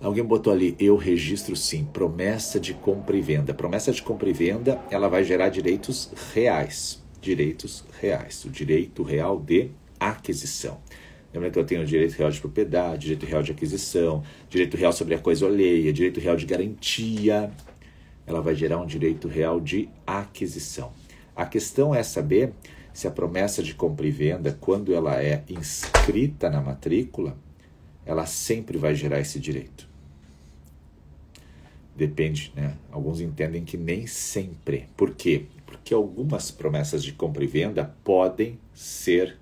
[0.00, 3.52] Alguém botou ali, eu registro sim, promessa de compra e venda.
[3.52, 7.02] Promessa de compra e venda, ela vai gerar direitos reais.
[7.20, 8.42] Direitos reais.
[8.46, 10.80] O direito real de aquisição.
[11.34, 15.14] Lembra que eu tenho direito real de propriedade, direito real de aquisição, direito real sobre
[15.14, 17.52] a coisa alheia, direito real de garantia
[18.30, 20.92] ela vai gerar um direito real de aquisição.
[21.34, 22.52] A questão é saber
[22.92, 27.36] se a promessa de compra e venda, quando ela é inscrita na matrícula,
[28.04, 29.88] ela sempre vai gerar esse direito.
[31.94, 32.76] Depende, né?
[32.90, 34.88] Alguns entendem que nem sempre.
[34.96, 35.46] Por quê?
[35.66, 39.38] Porque algumas promessas de compra e venda podem ser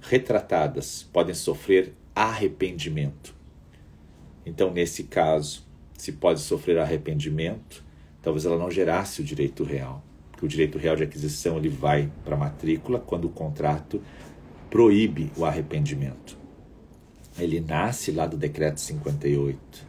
[0.00, 3.34] retratadas, podem sofrer arrependimento.
[4.44, 5.64] Então, nesse caso,
[5.96, 7.81] se pode sofrer arrependimento,
[8.22, 10.02] talvez ela não gerasse o direito real.
[10.38, 14.02] que o direito real de aquisição ele vai para a matrícula quando o contrato
[14.68, 16.36] proíbe o arrependimento.
[17.38, 19.86] Ele nasce lá do decreto 58,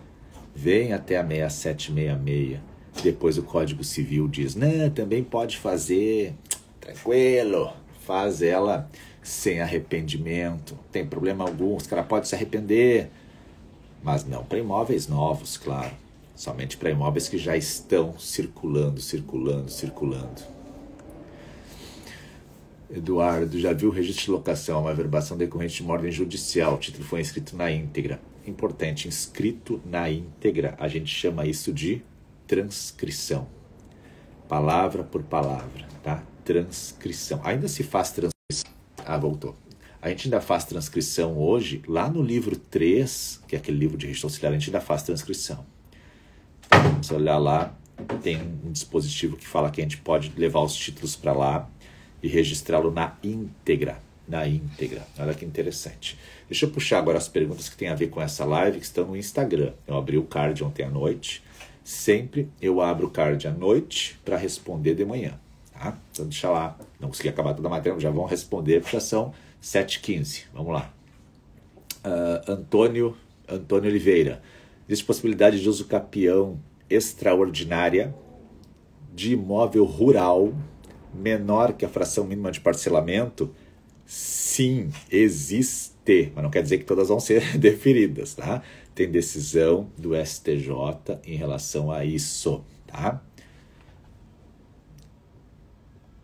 [0.54, 2.60] vem até a 6766.
[3.02, 6.36] Depois o Código Civil diz: "Não, também pode fazer
[6.80, 7.74] tranquilo,
[8.06, 8.90] faz ela
[9.24, 13.10] sem arrependimento, tem problema algum, os cara pode se arrepender,
[14.04, 15.92] mas não para imóveis novos, claro,
[16.36, 20.42] somente para imóveis que já estão circulando, circulando, circulando.
[22.90, 26.76] Eduardo, já viu o registro de locação, uma verbação decorrente de uma ordem judicial.
[26.76, 28.22] O título foi inscrito na íntegra.
[28.46, 30.76] Importante, inscrito na íntegra.
[30.78, 32.04] A gente chama isso de
[32.46, 33.48] transcrição.
[34.48, 36.24] Palavra por palavra, tá?
[36.46, 37.42] Transcrição.
[37.44, 38.72] Ainda se faz transcrição.
[39.04, 39.56] Ah, voltou.
[40.00, 44.06] A gente ainda faz transcrição hoje, lá no livro 3, que é aquele livro de
[44.06, 45.66] registro auxiliar, a gente ainda faz transcrição.
[47.02, 47.76] Se olhar lá,
[48.22, 51.70] tem um dispositivo que fala que a gente pode levar os títulos para lá
[52.22, 53.98] e registrá-lo na íntegra.
[54.28, 55.06] Na íntegra.
[55.20, 56.18] Olha que interessante.
[56.48, 59.06] Deixa eu puxar agora as perguntas que têm a ver com essa live que estão
[59.06, 59.74] no Instagram.
[59.86, 61.44] Eu abri o card ontem à noite.
[61.84, 65.38] Sempre eu abro o card à noite para responder de manhã.
[65.74, 65.98] Tá?
[66.12, 66.78] Então deixa lá.
[67.00, 70.44] Não consegui acabar toda a matéria, já vão responder, porque já são 7h15.
[70.54, 70.94] Vamos lá.
[72.06, 74.42] Uh, Antônio, Antônio Oliveira.
[74.88, 76.60] Existe possibilidade de uso capião
[76.90, 78.14] extraordinária
[79.14, 80.54] de imóvel rural
[81.14, 83.54] menor que a fração mínima de parcelamento?
[84.06, 88.62] Sim, existe, mas não quer dizer que todas vão ser deferidas, tá?
[88.94, 93.24] Tem decisão do STJ em relação a isso, tá?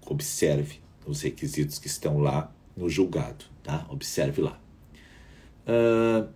[0.06, 3.86] Observe os requisitos que estão lá no julgado, tá?
[3.90, 4.60] Observe lá.
[5.66, 6.28] Uh,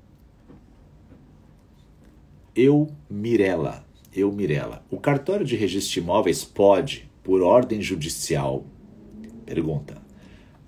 [2.56, 8.66] eu, Mirela, eu, Mirela, o cartório de registro de imóveis pode por ordem judicial,
[9.46, 10.02] pergunta,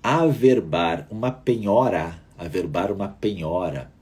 [0.02, 3.92] averbar uma penhora, averbar uma penhora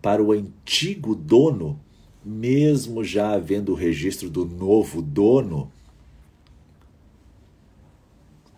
[0.00, 1.80] para o antigo dono,
[2.24, 5.70] mesmo já havendo o registro do novo dono?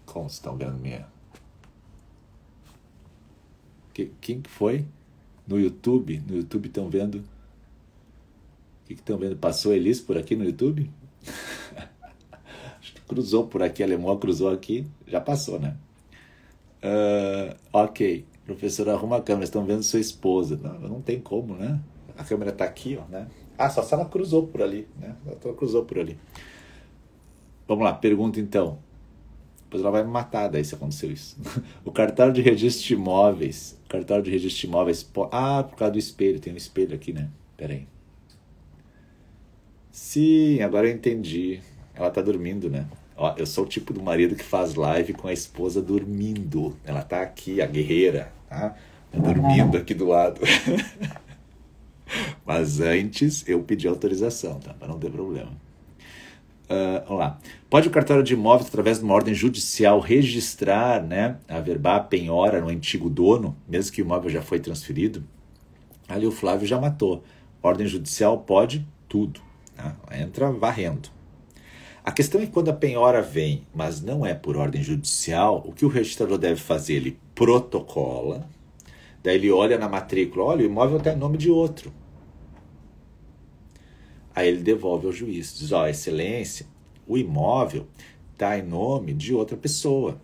[0.05, 1.07] Como estão vendo minha?
[4.21, 4.85] Quem que foi?
[5.47, 6.23] No YouTube?
[6.29, 7.25] No YouTube estão vendo?
[8.87, 9.35] O que estão vendo?
[9.37, 10.89] Passou Elis por aqui no YouTube?
[13.09, 15.77] cruzou por aqui, alemão cruzou aqui, já passou, né?
[16.85, 20.57] Uh, ok, professor, arruma a câmera, estão vendo sua esposa.
[20.63, 21.81] Não, não tem como, né?
[22.17, 23.27] A câmera está aqui, ó, né?
[23.59, 25.17] Ah, só se ela cruzou por ali, né?
[25.27, 26.17] Ela cruzou por ali.
[27.67, 28.79] Vamos lá, pergunta então.
[29.65, 31.37] Depois ela vai me matar daí se aconteceu isso.
[31.85, 33.77] o cartório de registro de imóveis.
[33.85, 35.11] O cartório de registro de imóveis.
[35.33, 36.39] Ah, por causa do espelho.
[36.39, 37.29] Tem um espelho aqui, né?
[37.57, 37.89] Pera aí.
[39.97, 41.59] Sim, agora eu entendi.
[41.95, 42.85] Ela tá dormindo, né?
[43.17, 46.77] Ó, eu sou o tipo do marido que faz live com a esposa dormindo.
[46.85, 48.77] Ela tá aqui, a guerreira, tá?
[49.11, 50.43] tá dormindo aqui do lado.
[52.45, 54.75] Mas antes eu pedi autorização, tá?
[54.75, 55.51] Para não ter problema.
[56.69, 57.39] Uh, vamos lá.
[57.71, 62.61] Pode o cartório de imóveis, através de uma ordem judicial, registrar, né, averbar a penhora
[62.61, 65.25] no antigo dono, mesmo que o imóvel já foi transferido?
[66.07, 67.25] Ali o Flávio já matou.
[67.63, 69.46] Ordem judicial pode tudo.
[69.77, 69.95] Tá?
[70.13, 71.11] Entra varrendo.
[72.03, 75.73] A questão é que quando a penhora vem, mas não é por ordem judicial, o
[75.73, 76.95] que o registrador deve fazer?
[76.95, 78.49] Ele protocola,
[79.23, 81.93] daí ele olha na matrícula, olha, o imóvel está em nome de outro.
[84.35, 86.67] Aí ele devolve ao juiz, diz, ó, oh, excelência,
[87.09, 87.87] o imóvel
[88.33, 90.21] está em nome de outra pessoa.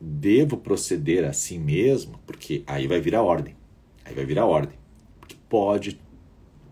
[0.00, 3.54] Devo proceder assim mesmo, porque aí vai vir a ordem.
[4.04, 4.76] Aí vai vir a ordem.
[5.20, 6.00] Porque pode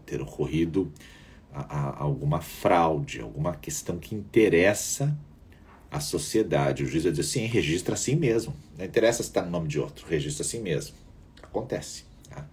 [0.04, 0.92] ter ocorrido
[1.52, 5.16] a, a alguma fraude, alguma questão que interessa
[5.90, 6.82] à sociedade.
[6.82, 8.54] O juiz vai dizer sim, registra assim mesmo.
[8.78, 10.94] Não interessa se está no nome de outro, registra assim mesmo.
[11.42, 12.04] Acontece.
[12.30, 12.46] Tá?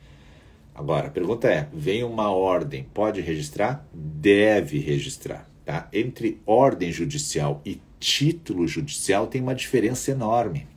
[0.75, 3.87] Agora, a pergunta é: vem uma ordem, pode registrar?
[3.93, 5.49] Deve registrar.
[5.65, 5.87] Tá?
[5.93, 10.67] Entre ordem judicial e título judicial tem uma diferença enorme.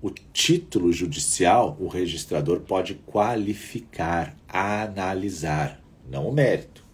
[0.00, 5.81] O título judicial, o registrador pode qualificar, analisar
[6.12, 6.84] não o mérito.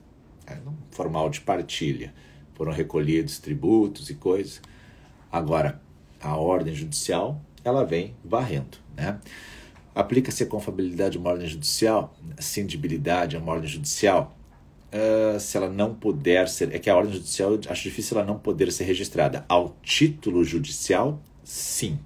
[0.48, 0.56] Né?
[0.92, 2.14] Formal de partilha.
[2.54, 4.62] Foram recolhidos tributos e coisas.
[5.30, 5.80] Agora,
[6.20, 8.78] a ordem judicial, ela vem varrendo.
[8.96, 9.18] Né?
[9.94, 14.36] Aplica-se a confiabilidade a uma ordem judicial, a cindibilidade a uma ordem judicial,
[14.92, 16.72] uh, se ela não puder ser.
[16.72, 19.44] É que a ordem judicial, acho difícil ela não poder ser registrada.
[19.48, 21.98] Ao título judicial, sim.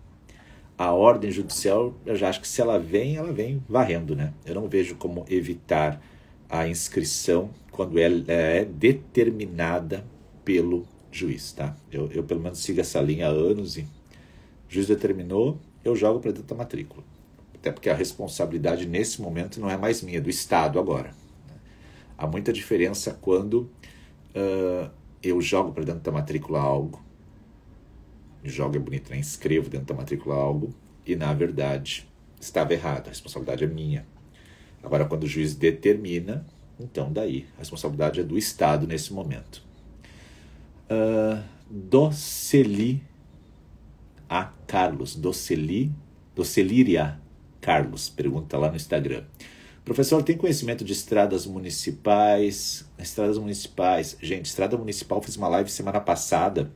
[0.76, 4.32] A ordem judicial, eu já acho que se ela vem, ela vem varrendo, né?
[4.44, 6.00] Eu não vejo como evitar
[6.52, 10.04] a inscrição quando ela é determinada
[10.44, 11.74] pelo juiz, tá?
[11.90, 13.86] Eu, eu pelo menos sigo essa linha há anos e o
[14.68, 17.02] juiz determinou, eu jogo para dentro da matrícula.
[17.54, 21.14] Até porque a responsabilidade nesse momento não é mais minha, é do Estado agora.
[22.18, 23.70] Há muita diferença quando
[24.36, 24.90] uh,
[25.22, 27.02] eu jogo para dentro da matrícula algo,
[28.44, 29.18] jogo é bonito, né?
[29.18, 30.74] Escrevo dentro da matrícula algo
[31.06, 32.06] e na verdade
[32.38, 34.11] estava errado, a responsabilidade é minha.
[34.82, 36.44] Agora, quando o juiz determina,
[36.78, 39.62] então daí a responsabilidade é do Estado nesse momento.
[40.90, 43.02] Uh, Doceli
[44.28, 45.92] a Carlos, Doceli,
[46.34, 47.20] Doceliria
[47.60, 49.24] Carlos, pergunta lá no Instagram.
[49.84, 52.86] Professor, tem conhecimento de estradas municipais?
[52.98, 54.16] Estradas municipais.
[54.22, 56.72] Gente, estrada municipal, fiz uma live semana passada.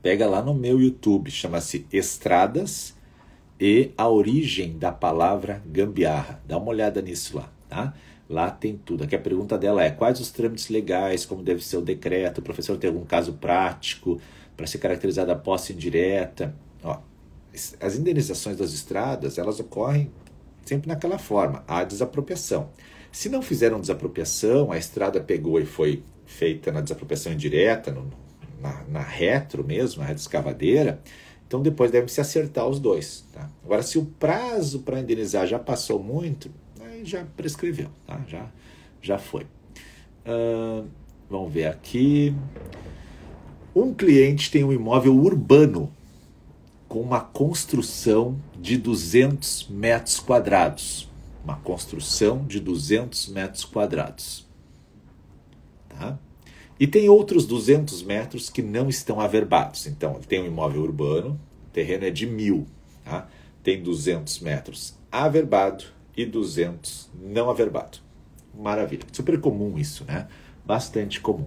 [0.00, 2.94] Pega lá no meu YouTube, chama-se Estradas
[3.60, 6.40] e a origem da palavra gambiarra.
[6.46, 7.94] Dá uma olhada nisso lá, tá?
[8.28, 9.04] Lá tem tudo.
[9.04, 12.38] Aqui a pergunta dela é: quais os trâmites legais, como deve ser o decreto?
[12.38, 14.20] O professor tem algum caso prático
[14.56, 16.54] para ser caracterizada a posse indireta?
[16.82, 16.98] Ó,
[17.80, 20.10] as indenizações das estradas, elas ocorrem
[20.64, 22.70] sempre naquela forma, a desapropriação.
[23.10, 28.10] Se não fizeram desapropriação, a estrada pegou e foi feita na desapropriação indireta, no,
[28.60, 31.00] na, na retro mesmo, na retro escavadeira,
[31.52, 33.26] então depois deve se acertar os dois.
[33.30, 33.46] Tá?
[33.62, 36.50] Agora, se o prazo para indenizar já passou muito,
[36.80, 38.24] aí já prescreveu, tá?
[38.26, 38.50] já,
[39.02, 39.42] já foi.
[40.24, 40.88] Uh,
[41.28, 42.34] vamos ver aqui.
[43.76, 45.92] Um cliente tem um imóvel urbano
[46.88, 51.06] com uma construção de 200 metros quadrados.
[51.44, 54.48] Uma construção de 200 metros quadrados.
[55.90, 56.18] Tá?
[56.82, 59.86] E tem outros 200 metros que não estão averbados.
[59.86, 62.66] Então, tem um imóvel urbano, o terreno é de mil,
[63.04, 63.28] tá?
[63.62, 65.84] tem 200 metros averbado
[66.16, 67.98] e 200 não averbado.
[68.52, 69.04] Maravilha.
[69.12, 70.26] Super comum isso, né?
[70.66, 71.46] Bastante comum.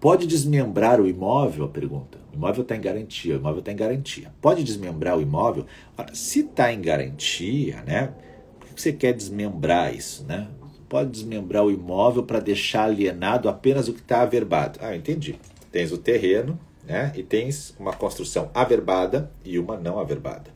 [0.00, 1.68] Pode desmembrar o imóvel?
[1.68, 2.16] Pergunta.
[2.32, 3.34] O imóvel está em garantia.
[3.34, 4.32] O imóvel está em garantia.
[4.40, 5.66] Pode desmembrar o imóvel?
[6.14, 8.14] Se está em garantia, né?
[8.58, 10.48] Por que você quer desmembrar isso, né?
[10.90, 14.80] Pode desmembrar o imóvel para deixar alienado apenas o que está averbado.
[14.82, 15.36] Ah, entendi.
[15.70, 17.12] Tens o terreno, né?
[17.14, 20.50] E tens uma construção averbada e uma não averbada.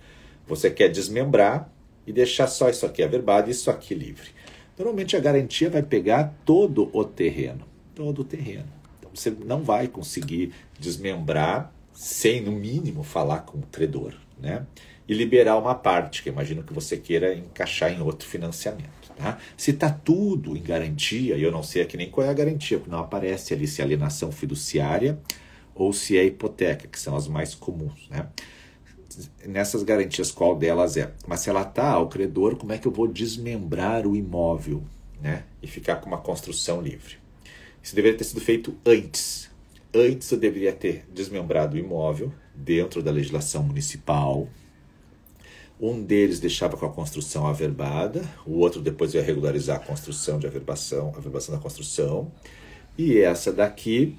[0.45, 1.72] Você quer desmembrar
[2.05, 4.30] e deixar só isso aqui averbado e isso aqui livre.
[4.76, 7.64] Normalmente a garantia vai pegar todo o terreno,
[7.95, 8.66] todo o terreno.
[8.99, 14.66] Então você não vai conseguir desmembrar sem no mínimo falar com o credor, né?
[15.07, 19.03] E liberar uma parte, que imagino que você queira encaixar em outro financiamento.
[19.16, 19.38] Tá?
[19.56, 22.78] Se está tudo em garantia, e eu não sei aqui nem qual é a garantia,
[22.78, 25.18] porque não aparece ali se é alienação fiduciária
[25.74, 28.08] ou se é hipoteca, que são as mais comuns.
[28.08, 28.26] Né?
[29.46, 31.12] Nessas garantias, qual delas é?
[31.26, 34.82] Mas se ela está ao credor, como é que eu vou desmembrar o imóvel
[35.20, 35.44] né?
[35.62, 37.16] e ficar com uma construção livre?
[37.82, 39.50] Isso deveria ter sido feito antes.
[39.92, 44.48] Antes eu deveria ter desmembrado o imóvel dentro da legislação municipal,
[45.80, 50.46] um deles deixava com a construção averbada, o outro depois ia regularizar a construção de
[50.46, 52.30] averbação, a averbação da construção.
[52.96, 54.16] E essa daqui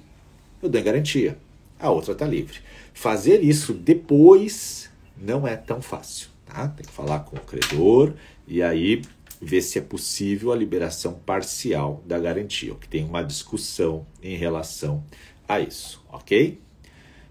[0.62, 1.38] eu dou garantia.
[1.78, 2.58] A outra está livre.
[2.94, 6.28] Fazer isso depois não é tão fácil.
[6.46, 6.68] Tá?
[6.68, 8.14] Tem que falar com o credor
[8.46, 9.02] e aí
[9.40, 15.04] ver se é possível a liberação parcial da garantia, que tem uma discussão em relação
[15.46, 16.58] a isso, ok?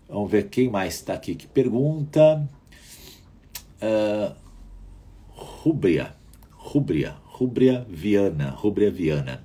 [0.07, 2.47] Vamos ver quem mais está aqui que pergunta.
[3.81, 4.35] Uh,
[5.29, 6.15] Rúbria,
[6.51, 9.43] Rúbria, Rúbria Viana, Rúbria Viana.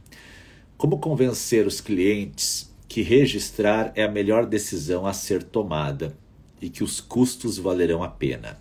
[0.77, 6.17] Como convencer os clientes que registrar é a melhor decisão a ser tomada
[6.61, 8.59] e que os custos valerão a pena?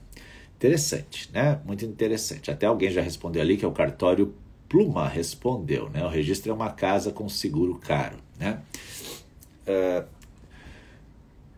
[0.56, 1.60] Interessante, né?
[1.66, 2.52] Muito interessante.
[2.52, 4.34] Até alguém já respondeu ali que é o cartório
[4.70, 6.06] Pluma respondeu, né?
[6.06, 8.62] O registro é uma casa com seguro caro, né?
[9.68, 10.08] Uh,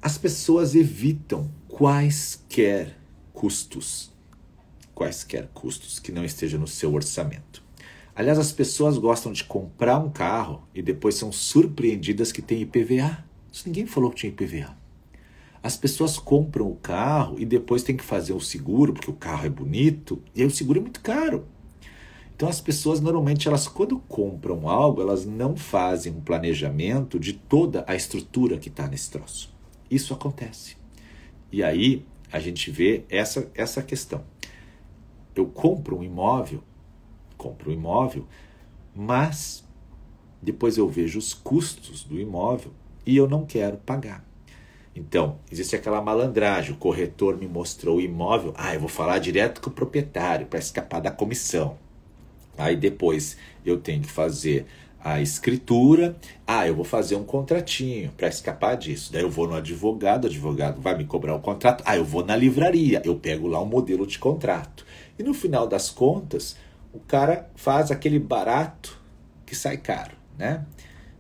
[0.02, 2.96] as pessoas evitam quaisquer
[3.42, 4.12] custos,
[4.94, 7.64] quaisquer custos que não estejam no seu orçamento.
[8.16, 13.26] Aliás, as pessoas gostam de comprar um carro e depois são surpreendidas que tem IPVA.
[13.52, 14.78] Isso ninguém falou que tinha IPVA.
[15.64, 19.48] As pessoas compram o carro e depois tem que fazer o seguro, porque o carro
[19.48, 21.48] é bonito, e aí o seguro é muito caro.
[22.36, 27.84] Então as pessoas normalmente elas quando compram algo, elas não fazem um planejamento de toda
[27.88, 29.52] a estrutura que está nesse troço.
[29.90, 30.78] Isso acontece.
[31.52, 34.24] E aí a gente vê essa, essa questão.
[35.36, 36.64] Eu compro um imóvel,
[37.38, 38.26] compro um imóvel,
[38.96, 39.64] mas
[40.42, 42.72] depois eu vejo os custos do imóvel
[43.06, 44.26] e eu não quero pagar.
[44.96, 49.62] Então, existe aquela malandragem, o corretor me mostrou o imóvel, ah, eu vou falar direto
[49.62, 51.78] com o proprietário para escapar da comissão.
[52.58, 54.66] Aí depois eu tenho que fazer
[55.04, 56.16] a escritura.
[56.46, 59.12] Ah, eu vou fazer um contratinho para escapar disso.
[59.12, 61.84] Daí eu vou no advogado, o advogado vai me cobrar o contrato.
[61.86, 64.86] Ah, eu vou na livraria, eu pego lá um modelo de contrato.
[65.18, 66.56] E no final das contas,
[66.94, 69.00] o cara faz aquele barato
[69.46, 70.66] que sai caro, né?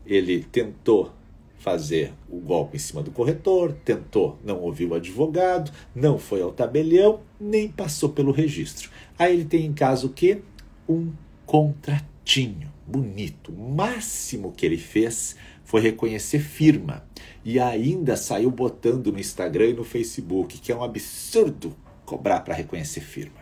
[0.05, 1.11] Ele tentou
[1.57, 6.51] fazer o golpe em cima do corretor, tentou, não ouviu o advogado, não foi ao
[6.51, 8.89] tabelião, nem passou pelo registro.
[9.17, 10.41] Aí ele tem em casa o quê?
[10.89, 11.11] Um
[11.45, 13.51] contratinho bonito.
[13.51, 17.05] O máximo que ele fez foi reconhecer firma
[17.43, 21.75] e ainda saiu botando no Instagram e no Facebook que é um absurdo
[22.05, 23.41] cobrar para reconhecer firma.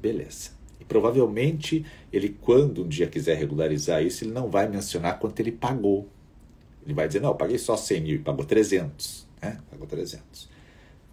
[0.00, 0.50] Beleza.
[0.80, 5.52] E provavelmente ele, quando um dia quiser regularizar isso, ele não vai mencionar quanto ele
[5.52, 6.08] pagou
[6.84, 9.26] ele vai dizer, não, eu paguei só 100 mil, pagou 300.
[9.40, 9.58] Né?
[9.70, 10.48] Pagou 300.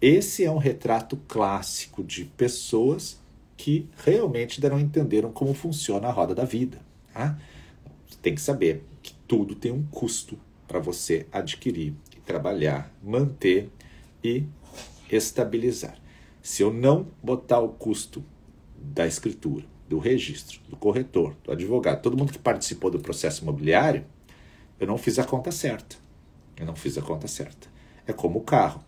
[0.00, 3.20] Esse é um retrato clássico de pessoas
[3.56, 6.80] que realmente não entenderam como funciona a roda da vida.
[7.12, 7.38] Tá?
[8.20, 11.94] Tem que saber que tudo tem um custo para você adquirir,
[12.24, 13.70] trabalhar, manter
[14.22, 14.46] e
[15.10, 15.96] estabilizar.
[16.40, 18.24] Se eu não botar o custo
[18.76, 24.04] da escritura, do registro, do corretor, do advogado, todo mundo que participou do processo imobiliário,
[24.80, 25.96] eu não fiz a conta certa.
[26.56, 27.68] Eu não fiz a conta certa.
[28.06, 28.82] É como o carro.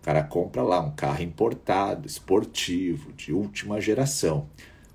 [0.00, 4.48] O cara compra lá um carro importado, esportivo, de última geração.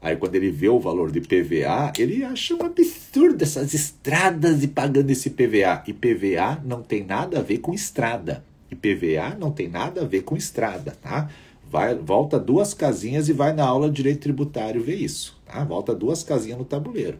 [0.04, 4.68] Aí quando ele vê o valor de PVA, ele acha um absurdo essas estradas e
[4.68, 5.82] pagando esse PVA.
[5.88, 8.43] E PVA não tem nada a ver com estrada.
[8.70, 11.30] E PVA não tem nada a ver com estrada, tá?
[11.72, 15.64] Vai, volta duas casinhas e vai na aula de direito tributário ver isso, tá?
[15.64, 17.18] Volta duas casinhas no tabuleiro.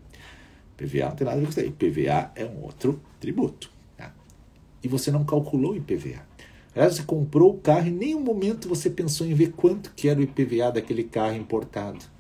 [0.76, 1.72] PVA não tem nada a ver com isso aí.
[1.72, 3.72] PVA é um outro tributo.
[3.96, 4.14] Tá?
[4.84, 6.28] E você não calculou o IPVA.
[6.76, 10.10] Aliás, você comprou o carro e em nenhum momento você pensou em ver quanto que
[10.10, 12.12] era o IPVA daquele carro importado.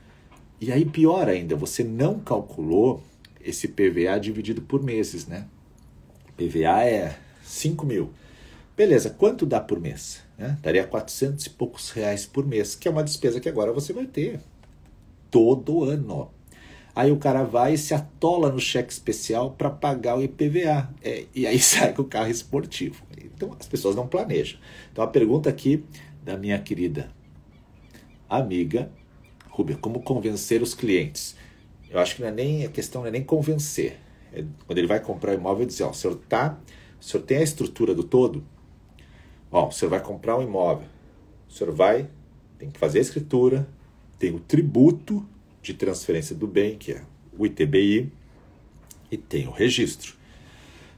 [0.64, 3.04] E aí, pior ainda, você não calculou
[3.44, 5.46] esse PVA dividido por meses, né?
[6.38, 8.14] PVA é 5 mil.
[8.74, 10.24] Beleza, quanto dá por mês?
[10.38, 10.58] Né?
[10.62, 14.06] Daria 400 e poucos reais por mês, que é uma despesa que agora você vai
[14.06, 14.40] ter
[15.30, 16.32] todo ano.
[16.96, 20.90] Aí o cara vai e se atola no cheque especial para pagar o IPVA.
[21.04, 23.04] É, e aí sai com o carro esportivo.
[23.22, 24.58] Então as pessoas não planejam.
[24.94, 25.84] Então a pergunta aqui
[26.24, 27.12] da minha querida
[28.30, 28.90] amiga
[29.54, 31.36] Rubia, como convencer os clientes?
[31.88, 34.00] Eu acho que não é nem a questão não é nem convencer.
[34.34, 36.60] É, quando ele vai comprar o imóvel, dizer, ó, o senhor tá,
[37.00, 38.44] o senhor tem a estrutura do todo?
[39.52, 40.88] Ó, o senhor vai comprar um imóvel.
[41.48, 42.10] O senhor vai,
[42.58, 43.70] tem que fazer a escritura,
[44.18, 45.24] tem o tributo
[45.62, 47.04] de transferência do bem, que é
[47.38, 48.12] o ITBI,
[49.12, 50.16] e tem o registro.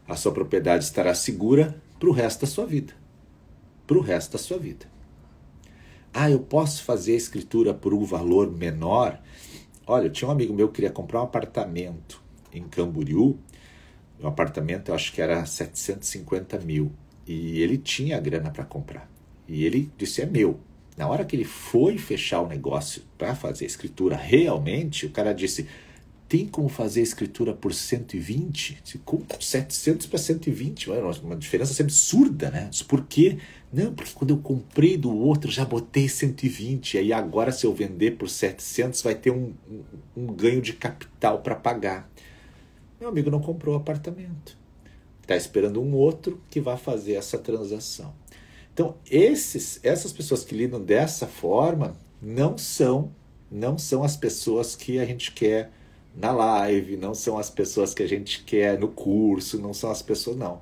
[0.08, 2.94] A sua propriedade estará segura para o resto da sua vida.
[3.86, 4.95] Para o resto da sua vida.
[6.18, 9.22] Ah, eu posso fazer a escritura por um valor menor?
[9.86, 13.38] Olha, tinha um amigo meu que queria comprar um apartamento em Camboriú.
[14.24, 16.90] Um apartamento, eu acho que era 750 mil.
[17.28, 19.12] E ele tinha a grana para comprar.
[19.46, 20.58] E ele disse: é meu.
[20.96, 25.34] Na hora que ele foi fechar o negócio para fazer a escritura realmente, o cara
[25.34, 25.68] disse:
[26.30, 28.82] tem como fazer a escritura por 120?
[29.04, 30.90] Com 700 para 120,
[31.22, 32.70] uma diferença absurda, né?
[32.88, 33.38] Por quê?
[33.76, 38.12] Não, porque quando eu comprei do outro já botei 120, aí agora se eu vender
[38.12, 39.84] por 700 vai ter um, um,
[40.16, 42.10] um ganho de capital para pagar.
[42.98, 44.58] Meu amigo não comprou o apartamento.
[45.22, 48.14] Está esperando um outro que vai fazer essa transação.
[48.74, 53.12] Então, esses, essas pessoas que lidam dessa forma não são
[53.52, 55.70] não são as pessoas que a gente quer
[56.16, 60.02] na live, não são as pessoas que a gente quer no curso, não são as
[60.02, 60.62] pessoas não.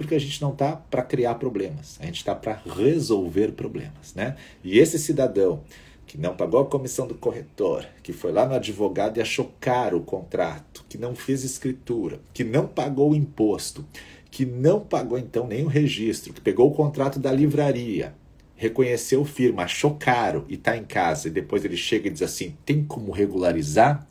[0.00, 4.34] Porque a gente não está para criar problemas, a gente está para resolver problemas, né?
[4.64, 5.60] E esse cidadão
[6.06, 9.98] que não pagou a comissão do corretor, que foi lá no advogado e achou caro
[9.98, 13.84] o contrato, que não fez escritura, que não pagou o imposto,
[14.30, 18.14] que não pagou então o registro, que pegou o contrato da livraria,
[18.56, 22.56] reconheceu firma, achou caro e está em casa, e depois ele chega e diz assim:
[22.64, 24.06] tem como regularizar?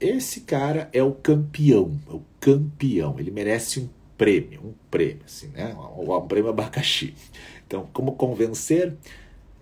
[0.00, 3.16] Esse cara é o campeão, é o campeão.
[3.18, 5.74] Ele merece um prêmio, um prêmio, assim, né?
[5.74, 7.14] Um, um prêmio abacaxi.
[7.66, 8.96] Então, como convencer?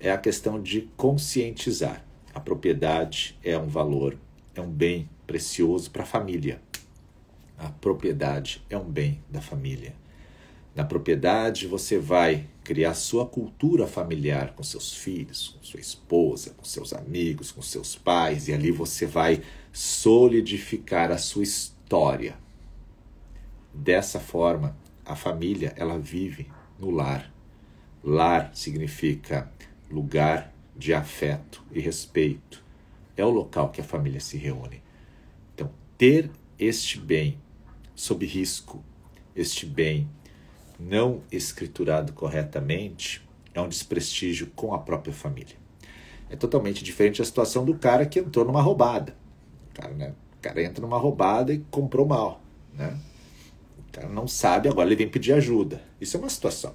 [0.00, 2.04] É a questão de conscientizar.
[2.34, 4.18] A propriedade é um valor,
[4.54, 6.60] é um bem precioso para a família.
[7.56, 9.94] A propriedade é um bem da família.
[10.74, 16.64] Na propriedade você vai criar sua cultura familiar com seus filhos, com sua esposa, com
[16.64, 19.40] seus amigos, com seus pais, e ali você vai
[19.72, 22.43] solidificar a sua história.
[23.74, 27.32] Dessa forma, a família ela vive no lar.
[28.02, 29.50] Lar significa
[29.90, 32.62] lugar de afeto e respeito.
[33.16, 34.82] É o local que a família se reúne.
[35.54, 37.38] Então, ter este bem
[37.94, 38.82] sob risco
[39.34, 40.08] este bem
[40.78, 45.56] não escriturado corretamente, é um desprestígio com a própria família.
[46.28, 49.16] É totalmente diferente a situação do cara que entrou numa roubada.
[49.70, 50.14] O cara, né?
[50.38, 52.40] o cara entra numa roubada e comprou mal.
[52.72, 52.96] Né?
[53.94, 55.80] Cara não sabe, agora ele vem pedir ajuda.
[56.00, 56.74] Isso é uma situação.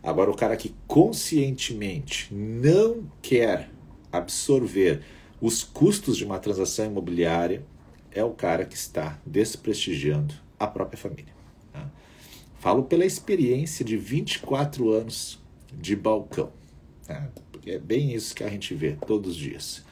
[0.00, 3.70] Agora, o cara que conscientemente não quer
[4.12, 5.02] absorver
[5.40, 7.66] os custos de uma transação imobiliária
[8.12, 11.34] é o cara que está desprestigiando a própria família.
[11.72, 11.90] Tá?
[12.60, 15.42] Falo pela experiência de 24 anos
[15.72, 16.52] de balcão.
[17.50, 19.84] Porque é bem isso que a gente vê todos os dias.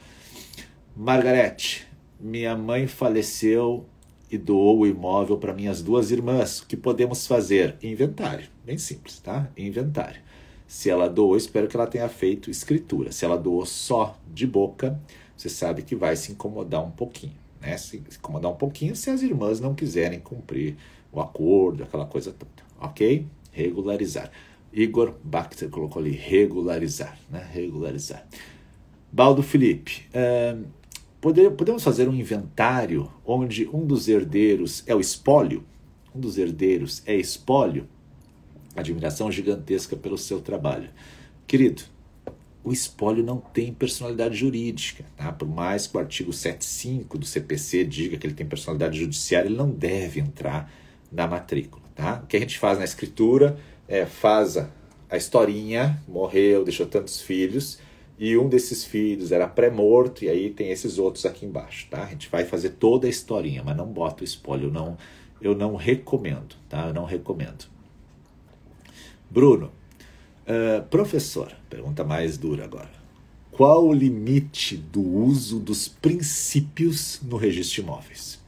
[0.95, 1.85] Margarete,
[2.17, 3.85] minha mãe faleceu
[4.33, 6.59] e doou o imóvel para minhas duas irmãs.
[6.59, 7.75] O que podemos fazer?
[7.83, 8.47] Inventário.
[8.65, 9.47] Bem simples, tá?
[9.55, 10.19] Inventário.
[10.65, 13.11] Se ela doou, espero que ela tenha feito escritura.
[13.11, 14.99] Se ela doou só de boca,
[15.37, 17.35] você sabe que vai se incomodar um pouquinho.
[17.61, 17.77] Né?
[17.77, 20.77] Se incomodar um pouquinho se as irmãs não quiserem cumprir
[21.11, 22.51] o acordo, aquela coisa toda.
[22.81, 23.27] Ok?
[23.51, 24.31] Regularizar.
[24.73, 27.19] Igor Baxter colocou ali regularizar.
[27.29, 27.47] Né?
[27.53, 28.25] Regularizar.
[29.11, 30.09] Baldo Felipe.
[31.31, 35.63] Podemos fazer um inventário onde um dos herdeiros é o espólio?
[36.13, 37.87] Um dos herdeiros é espólio?
[38.75, 40.89] Admiração gigantesca pelo seu trabalho.
[41.47, 41.83] Querido,
[42.63, 45.05] o espólio não tem personalidade jurídica.
[45.15, 45.31] Tá?
[45.31, 49.57] Por mais que o artigo 75 do CPC diga que ele tem personalidade judiciária, ele
[49.57, 50.71] não deve entrar
[51.11, 51.83] na matrícula.
[51.95, 52.21] Tá?
[52.23, 53.57] O que a gente faz na escritura
[53.87, 54.69] é faz a,
[55.09, 57.79] a historinha, morreu, deixou tantos filhos,
[58.17, 61.87] e um desses filhos era pré-morto, e aí tem esses outros aqui embaixo.
[61.89, 62.03] Tá?
[62.03, 64.97] A gente vai fazer toda a historinha, mas não bota o espólio, eu não,
[65.41, 66.55] eu não recomendo.
[66.69, 66.87] Tá?
[66.87, 67.65] Eu não recomendo.
[69.29, 69.71] Bruno,
[70.43, 72.91] Uh, professor, pergunta mais dura agora.
[73.49, 78.39] Qual o limite do uso dos princípios no registro de imóveis?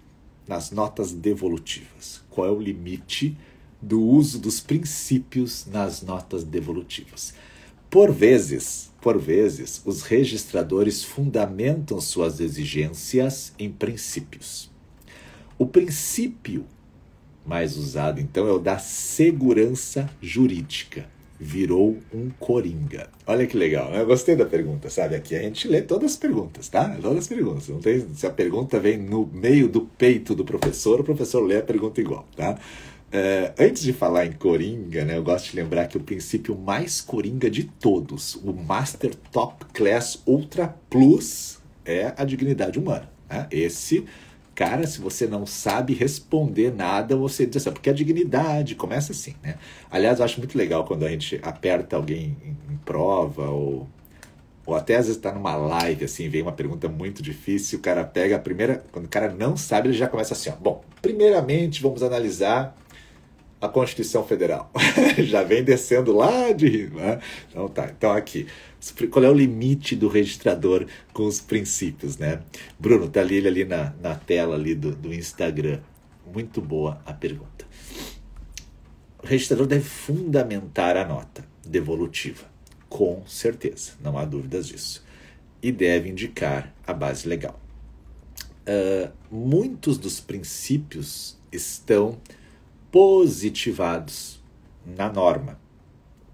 [0.46, 2.22] Nas notas devolutivas.
[2.30, 3.38] Qual é o limite
[3.82, 7.34] do uso dos princípios nas notas devolutivas?
[7.90, 14.72] Por vezes, por vezes, os registradores fundamentam suas exigências em princípios.
[15.60, 16.66] O princípio
[17.46, 21.08] mais usado, então, é o da segurança jurídica
[21.40, 23.10] virou um coringa?
[23.28, 24.02] Olha que legal, né?
[24.02, 25.16] eu gostei da pergunta, sabe?
[25.16, 26.98] Aqui a gente lê todas as perguntas, tá?
[27.00, 27.68] Todas as perguntas.
[27.68, 31.58] Não tem, se a pergunta vem no meio do peito do professor, o professor lê
[31.58, 32.58] a pergunta igual, tá?
[33.12, 37.00] É, antes de falar em coringa, né, eu gosto de lembrar que o princípio mais
[37.00, 43.10] coringa de todos, o Master Top Class Ultra Plus, é a dignidade humana.
[43.30, 43.48] Né?
[43.52, 44.06] Esse
[44.56, 49.36] Cara, se você não sabe responder nada, você diz assim, porque a dignidade começa assim,
[49.44, 49.56] né?
[49.92, 53.86] Aliás, eu acho muito legal quando a gente aperta alguém em, em prova ou,
[54.66, 58.06] ou até às vezes está numa live, assim, vem uma pergunta muito difícil, o cara
[58.06, 58.82] pega a primeira.
[58.94, 60.54] Quando o cara não sabe, ele já começa assim, ó.
[60.56, 62.78] Bom, primeiramente vamos analisar
[63.60, 64.72] a Constituição Federal.
[65.26, 66.88] já vem descendo lá de.
[66.88, 67.20] Né?
[67.50, 68.48] Então tá, então aqui
[69.10, 72.42] qual é o limite do registrador com os princípios, né?
[72.78, 75.80] Bruno, tá ali, ali na, na tela ali do, do Instagram.
[76.32, 77.66] Muito boa a pergunta.
[79.24, 82.44] O registrador deve fundamentar a nota devolutiva,
[82.88, 85.04] com certeza, não há dúvidas disso.
[85.62, 87.60] E deve indicar a base legal.
[88.68, 92.20] Uh, muitos dos princípios estão
[92.92, 94.42] positivados
[94.86, 95.60] na norma.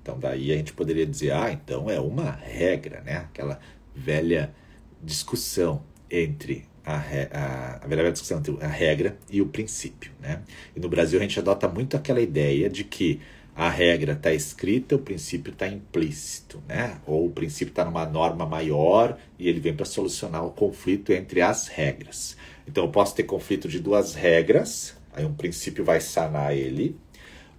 [0.02, 3.18] Então daí a gente poderia dizer, ah, então é uma regra, né?
[3.18, 3.60] Aquela
[3.96, 4.54] velha
[5.02, 10.42] discussão entre a, a, a velha discussão entre a regra e o princípio, né?
[10.76, 13.22] E no Brasil a gente adota muito aquela ideia de que
[13.56, 17.00] a regra está escrita, o princípio está implícito, né?
[17.06, 21.42] Ou o princípio está numa norma maior e ele vem para solucionar o conflito entre
[21.42, 22.38] as regras.
[22.68, 26.98] Então eu posso ter conflito de duas regras, aí um princípio vai sanar ele,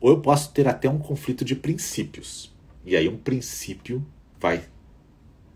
[0.00, 2.52] ou eu posso ter até um conflito de princípios.
[2.84, 4.04] E aí um princípio
[4.40, 4.64] vai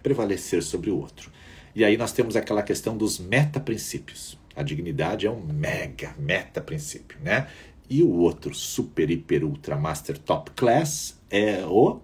[0.03, 1.33] prevalecer sobre o outro.
[1.75, 4.39] E aí nós temos aquela questão dos meta-princípios.
[4.55, 7.49] A dignidade é um mega meta-princípio, né?
[7.91, 12.01] E o outro super, hiper, ultra, master, top class é o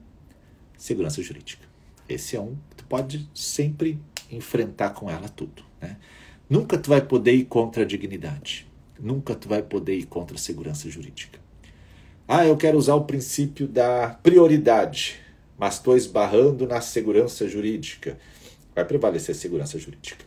[0.76, 1.66] segurança jurídica.
[2.08, 3.98] Esse é um que tu pode sempre
[4.30, 5.96] enfrentar com ela tudo, né?
[6.50, 8.66] Nunca tu vai poder ir contra a dignidade.
[9.02, 11.40] Nunca tu vai poder ir contra a segurança jurídica.
[12.28, 15.18] Ah, eu quero usar o princípio da prioridade,
[15.58, 18.16] mas estou esbarrando na segurança jurídica.
[18.72, 20.24] Vai prevalecer a segurança jurídica.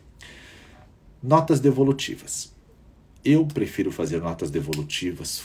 [1.22, 2.54] Notas devolutivas.
[3.24, 5.42] Eu prefiro fazer notas devolutivas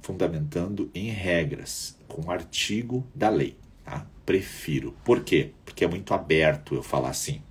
[0.00, 3.56] fundamentando em regras, com artigo da lei.
[3.84, 4.06] Tá?
[4.24, 4.94] Prefiro.
[5.04, 5.50] Por quê?
[5.64, 7.42] Porque é muito aberto eu falar assim.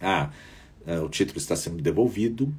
[0.00, 0.30] Ah,
[0.86, 2.52] eh, o título está sendo devolvido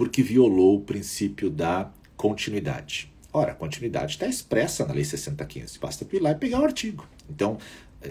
[0.00, 3.12] porque violou o princípio da continuidade.
[3.30, 7.06] Ora, a continuidade está expressa na Lei 6015, basta ir lá e pegar o artigo.
[7.28, 7.58] Então,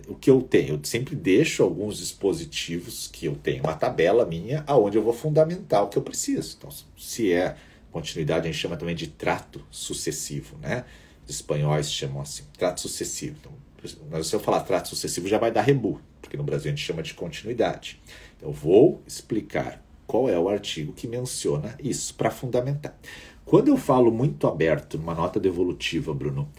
[0.07, 0.75] o que eu tenho?
[0.75, 5.83] Eu sempre deixo alguns dispositivos que eu tenho, uma tabela minha, aonde eu vou fundamentar
[5.83, 6.57] o que eu preciso.
[6.59, 7.57] Então, se é
[7.91, 10.85] continuidade, a gente chama também de trato sucessivo, né?
[11.27, 13.35] Os espanhóis chamam assim, trato sucessivo.
[13.39, 16.85] Então, se eu falar trato sucessivo, já vai dar rebu, porque no Brasil a gente
[16.85, 17.99] chama de continuidade.
[18.37, 22.97] Então, eu vou explicar qual é o artigo que menciona isso para fundamentar.
[23.45, 26.49] Quando eu falo muito aberto numa nota devolutiva, Bruno,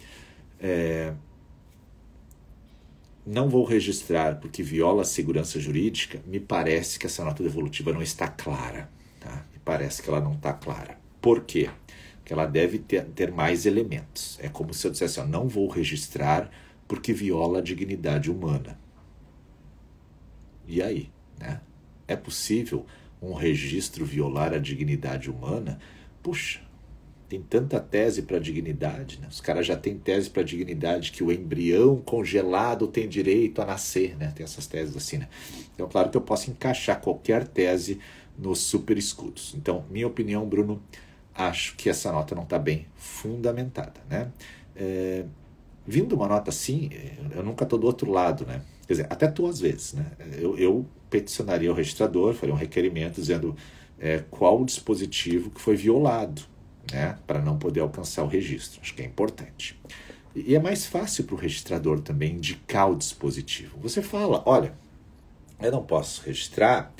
[0.57, 1.13] é,
[3.25, 8.01] não vou registrar porque viola a segurança jurídica, me parece que essa nota devolutiva não
[8.01, 8.89] está clara.
[9.19, 9.45] Tá?
[9.51, 10.97] Me parece que ela não está clara.
[11.19, 11.69] Por quê?
[12.19, 14.39] Porque ela deve ter, ter mais elementos.
[14.41, 16.49] É como se eu dissesse, ó, não vou registrar
[16.87, 18.79] porque viola a dignidade humana.
[20.65, 21.11] E aí?
[21.37, 21.59] Né?
[22.07, 22.85] É possível
[23.21, 25.79] um registro violar a dignidade humana?
[26.23, 26.59] Puxa,
[27.31, 29.27] tem tanta tese para dignidade, né?
[29.29, 34.17] Os caras já têm tese para dignidade que o embrião congelado tem direito a nascer,
[34.17, 34.33] né?
[34.35, 35.29] Tem essas teses assim, né?
[35.73, 37.99] Então, claro que eu posso encaixar qualquer tese
[38.37, 39.53] nos super escudos.
[39.55, 40.81] Então, minha opinião, Bruno,
[41.33, 44.29] acho que essa nota não está bem fundamentada, né?
[44.75, 45.23] É,
[45.87, 46.89] vindo uma nota assim,
[47.33, 48.61] eu nunca estou do outro lado, né?
[48.85, 50.05] Quer dizer, até tu às vezes, né?
[50.37, 53.55] Eu, eu peticionaria o registrador, faria um requerimento dizendo
[53.99, 56.41] é, qual o dispositivo que foi violado,
[56.91, 58.81] né, para não poder alcançar o registro.
[58.81, 59.79] Acho que é importante.
[60.33, 63.77] E é mais fácil para o registrador também indicar o dispositivo.
[63.81, 64.73] Você fala: olha,
[65.61, 66.91] eu não posso registrar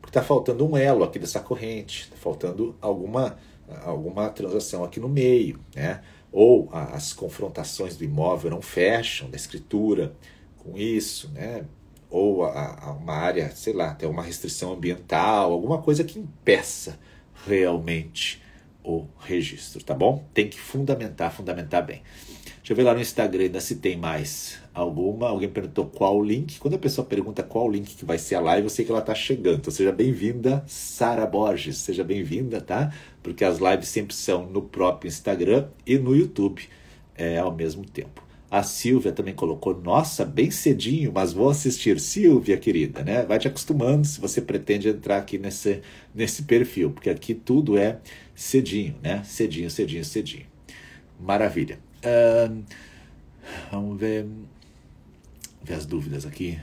[0.00, 3.36] porque está faltando um elo aqui dessa corrente, está faltando alguma,
[3.82, 6.00] alguma transação aqui no meio, né?
[6.30, 10.14] ou as confrontações do imóvel não fecham da escritura
[10.58, 11.64] com isso, né?
[12.16, 16.98] Ou a, a uma área, sei lá, tem uma restrição ambiental, alguma coisa que impeça
[17.46, 18.42] realmente
[18.82, 20.24] o registro, tá bom?
[20.32, 22.02] Tem que fundamentar, fundamentar bem.
[22.56, 25.28] Deixa eu ver lá no Instagram ainda se tem mais alguma.
[25.28, 26.58] Alguém perguntou qual o link.
[26.58, 28.90] Quando a pessoa pergunta qual o link que vai ser a live, eu sei que
[28.90, 29.58] ela está chegando.
[29.58, 31.76] Então seja bem-vinda, Sara Borges.
[31.76, 32.92] Seja bem-vinda, tá?
[33.22, 36.62] Porque as lives sempre são no próprio Instagram e no YouTube
[37.14, 38.25] é, ao mesmo tempo.
[38.56, 42.00] A Silvia também colocou, nossa, bem cedinho, mas vou assistir.
[42.00, 43.22] Silvia, querida, né?
[43.22, 45.82] Vai te acostumando se você pretende entrar aqui nesse,
[46.14, 47.98] nesse perfil, porque aqui tudo é
[48.34, 49.22] cedinho, né?
[49.24, 50.46] Cedinho, cedinho, cedinho.
[51.20, 51.78] Maravilha.
[51.98, 52.64] Uh,
[53.70, 54.26] vamos ver,
[55.62, 56.58] ver as dúvidas aqui.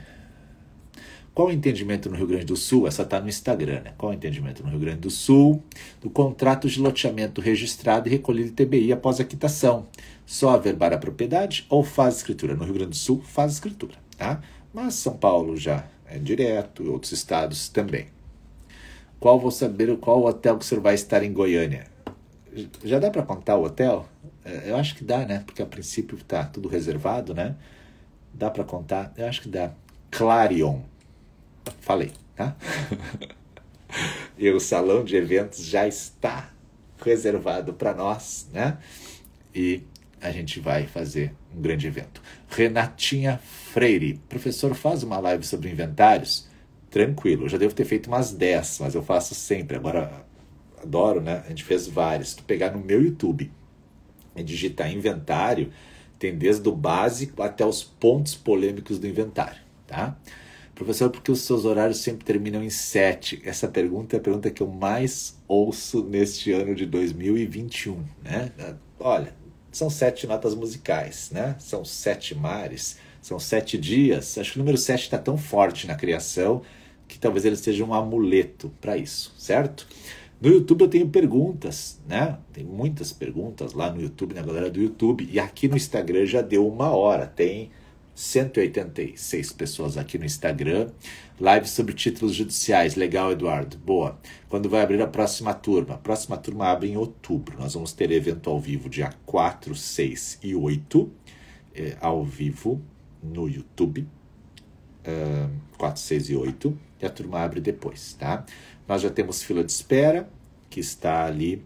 [1.32, 2.88] Qual o entendimento no Rio Grande do Sul?
[2.88, 3.92] Essa está no Instagram, né?
[3.98, 5.62] Qual o entendimento no Rio Grande do Sul
[6.00, 9.86] do contrato de loteamento registrado e recolhido TBI após a quitação?
[10.26, 12.54] Só averbar a propriedade ou faz escritura?
[12.54, 14.40] No Rio Grande do Sul, faz escritura, tá?
[14.72, 18.06] Mas São Paulo já é direto, outros estados também.
[19.20, 21.86] Qual vou saber qual hotel que o senhor vai estar em Goiânia?
[22.84, 24.06] Já dá para contar o hotel?
[24.44, 25.42] É, eu acho que dá, né?
[25.44, 27.56] Porque a princípio está tudo reservado, né?
[28.32, 29.12] Dá para contar?
[29.16, 29.72] Eu acho que dá.
[30.10, 30.80] Clarion.
[31.80, 32.54] Falei, tá?
[34.36, 36.50] e o salão de eventos já está
[37.02, 38.78] reservado para nós, né?
[39.54, 39.82] E
[40.24, 42.22] a gente vai fazer um grande evento.
[42.48, 46.48] Renatinha Freire, professor, faz uma live sobre inventários?
[46.90, 49.76] Tranquilo, eu já devo ter feito umas 10, mas eu faço sempre.
[49.76, 50.24] Agora,
[50.82, 51.42] adoro, né?
[51.44, 52.30] A gente fez várias.
[52.30, 53.52] Se tu pegar no meu YouTube
[54.34, 55.70] e digitar inventário,
[56.18, 60.16] tem desde o básico até os pontos polêmicos do inventário, tá?
[60.74, 63.42] Professor, por que os seus horários sempre terminam em 7?
[63.44, 68.50] Essa pergunta é a pergunta que eu mais ouço neste ano de 2021, né?
[68.98, 69.43] Olha,
[69.76, 71.56] são sete notas musicais, né?
[71.58, 74.38] São sete mares, são sete dias.
[74.38, 76.62] Acho que o número sete está tão forte na criação
[77.08, 79.86] que talvez ele seja um amuleto para isso, certo?
[80.40, 82.38] No YouTube eu tenho perguntas, né?
[82.52, 85.28] Tem muitas perguntas lá no YouTube, na galera do YouTube.
[85.30, 87.26] E aqui no Instagram já deu uma hora.
[87.26, 87.70] Tem
[88.14, 90.90] 186 pessoas aqui no Instagram.
[91.40, 92.94] Live sobre títulos judiciais.
[92.94, 93.76] Legal, Eduardo.
[93.78, 94.18] Boa.
[94.48, 95.94] Quando vai abrir a próxima turma?
[95.94, 97.58] A próxima turma abre em outubro.
[97.58, 101.10] Nós vamos ter evento ao vivo dia 4, 6 e 8.
[101.74, 102.80] É, ao vivo
[103.22, 104.06] no YouTube.
[105.06, 106.78] Uh, 4, 6 e 8.
[107.02, 108.44] E a turma abre depois, tá?
[108.86, 110.28] Nós já temos fila de espera,
[110.70, 111.64] que está ali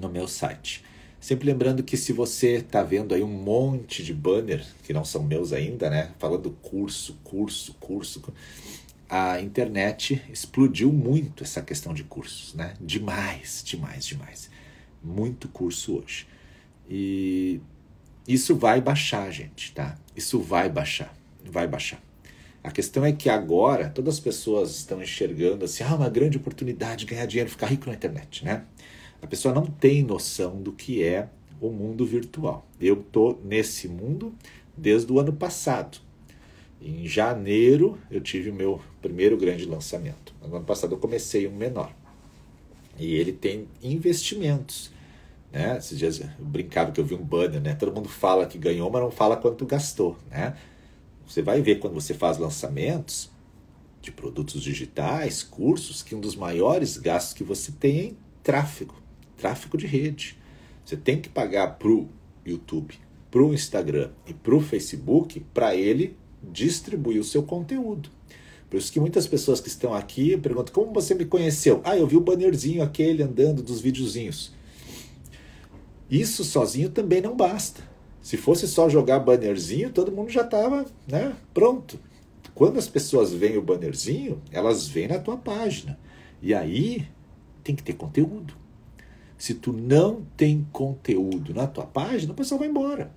[0.00, 0.84] no meu site.
[1.20, 5.22] Sempre lembrando que se você está vendo aí um monte de banner, que não são
[5.22, 6.12] meus ainda, né?
[6.18, 8.22] Falando curso, curso, curso.
[9.06, 12.72] A internet explodiu muito essa questão de cursos, né?
[12.80, 14.50] Demais, demais, demais.
[15.02, 16.26] Muito curso hoje.
[16.88, 17.60] E
[18.26, 19.98] isso vai baixar, gente, tá?
[20.16, 21.14] Isso vai baixar,
[21.44, 22.00] vai baixar.
[22.64, 27.04] A questão é que agora todas as pessoas estão enxergando assim, ah, uma grande oportunidade
[27.04, 28.64] de ganhar dinheiro, ficar rico na internet, né?
[29.22, 31.28] A pessoa não tem noção do que é
[31.60, 32.66] o mundo virtual.
[32.80, 34.34] Eu estou nesse mundo
[34.76, 35.98] desde o ano passado.
[36.80, 40.34] Em janeiro eu tive o meu primeiro grande lançamento.
[40.40, 41.92] No ano passado eu comecei um menor.
[42.98, 44.90] E ele tem investimentos.
[45.52, 45.76] Né?
[45.76, 47.74] Esses dias eu brincava que eu vi um banner, né?
[47.74, 50.16] Todo mundo fala que ganhou, mas não fala quanto gastou.
[50.30, 50.56] Né?
[51.26, 53.30] Você vai ver quando você faz lançamentos
[54.00, 58.94] de produtos digitais, cursos, que um dos maiores gastos que você tem é em tráfego,
[59.40, 60.36] tráfego de rede.
[60.84, 62.08] Você tem que pagar para o
[62.44, 62.94] YouTube,
[63.30, 68.10] para o Instagram e para o Facebook para ele distribuir o seu conteúdo.
[68.68, 71.80] Por isso que muitas pessoas que estão aqui perguntam como você me conheceu?
[71.82, 74.52] Ah, eu vi o bannerzinho aquele andando dos videozinhos.
[76.08, 77.82] Isso sozinho também não basta.
[78.22, 81.98] Se fosse só jogar bannerzinho, todo mundo já estava né, pronto.
[82.54, 85.98] Quando as pessoas veem o bannerzinho, elas vêm na tua página.
[86.42, 87.08] E aí
[87.64, 88.59] tem que ter conteúdo.
[89.40, 93.10] Se tu não tem conteúdo na tua página, o pessoal vai embora.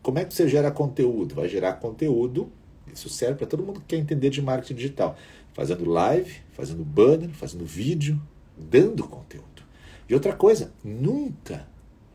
[0.00, 1.34] Como é que você gera conteúdo?
[1.34, 2.50] Vai gerar conteúdo,
[2.90, 5.18] isso serve para todo mundo que quer entender de marketing digital.
[5.52, 8.18] Fazendo live, fazendo banner, fazendo vídeo,
[8.56, 9.62] dando conteúdo.
[10.08, 11.68] E outra coisa, nunca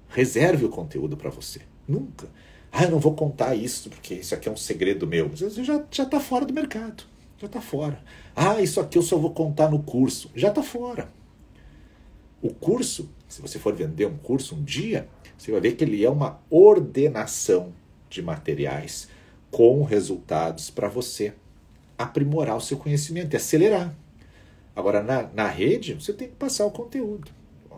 [0.10, 1.62] reserve o conteúdo para você.
[1.88, 2.30] Nunca.
[2.72, 5.30] Ah, eu não vou contar isso porque isso aqui é um segredo meu.
[5.30, 7.04] Você já está fora do mercado.
[7.38, 8.02] Já está fora.
[8.36, 10.32] Ah, isso aqui eu só vou contar no curso.
[10.34, 11.21] Já está fora.
[12.42, 16.04] O curso, se você for vender um curso um dia, você vai ver que ele
[16.04, 17.72] é uma ordenação
[18.10, 19.08] de materiais
[19.52, 21.34] com resultados para você
[21.98, 23.96] aprimorar o seu conhecimento e acelerar.
[24.76, 27.32] Agora, na, na rede, você tem que passar o conteúdo.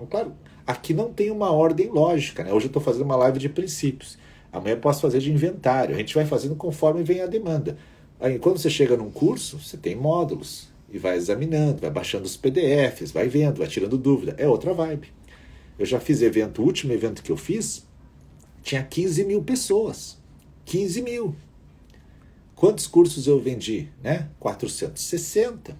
[0.09, 0.34] Claro,
[0.66, 2.43] aqui não tem uma ordem lógica.
[2.43, 2.53] Né?
[2.53, 4.18] Hoje eu estou fazendo uma live de princípios.
[4.51, 5.95] Amanhã eu posso fazer de inventário.
[5.95, 7.78] A gente vai fazendo conforme vem a demanda.
[8.20, 12.37] Aí, quando você chega num curso, você tem módulos e vai examinando, vai baixando os
[12.37, 14.35] PDFs, vai vendo, vai tirando dúvida.
[14.37, 15.11] É outra vibe.
[15.77, 17.83] Eu já fiz evento, o último evento que eu fiz,
[18.61, 20.19] tinha 15 mil pessoas.
[20.65, 21.35] 15 mil.
[22.55, 23.89] Quantos cursos eu vendi?
[24.03, 24.29] Né?
[24.39, 25.75] 460.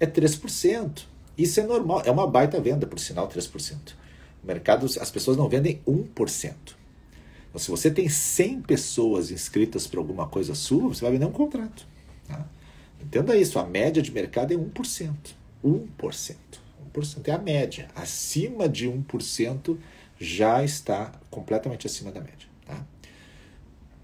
[0.00, 1.02] É 3%.
[1.38, 2.02] Isso é normal.
[2.04, 3.76] É uma baita venda, por sinal, 3%.
[4.42, 6.54] No mercado, as pessoas não vendem 1%.
[7.48, 11.32] Então, se você tem 100 pessoas inscritas para alguma coisa sua, você vai vender um
[11.32, 11.86] contrato.
[12.26, 12.46] Tá?
[13.02, 15.14] Entenda isso, a média de mercado é 1%.
[15.64, 16.36] 1%.
[16.94, 17.88] 1% é a média.
[17.94, 19.76] Acima de 1%
[20.18, 22.48] já está completamente acima da média.
[22.66, 22.84] Tá?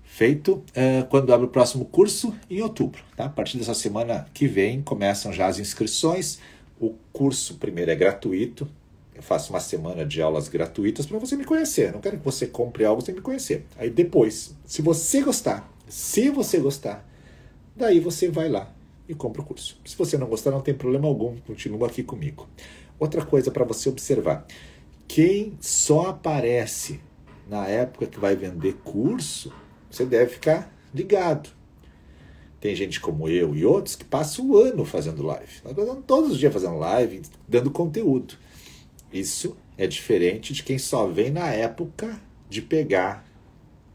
[0.02, 2.34] Feito é, quando abre o próximo curso?
[2.48, 3.02] Em outubro.
[3.16, 3.26] Tá?
[3.26, 6.38] A partir dessa semana que vem começam já as inscrições.
[6.80, 8.68] O curso primeiro é gratuito,
[9.14, 11.90] eu faço uma semana de aulas gratuitas para você me conhecer.
[11.90, 13.64] Não quero que você compre algo sem me conhecer.
[13.78, 17.02] Aí depois, se você gostar, se você gostar,
[17.74, 18.75] daí você vai lá
[19.08, 19.78] e compra o curso.
[19.84, 22.48] Se você não gostar, não tem problema algum, continua aqui comigo.
[22.98, 24.46] Outra coisa para você observar:
[25.06, 27.00] quem só aparece
[27.48, 29.52] na época que vai vender curso,
[29.90, 31.50] você deve ficar ligado.
[32.60, 35.52] Tem gente como eu e outros que passam o ano fazendo live.
[35.62, 38.34] Nós todos os dias fazendo live, dando conteúdo.
[39.12, 43.24] Isso é diferente de quem só vem na época de pegar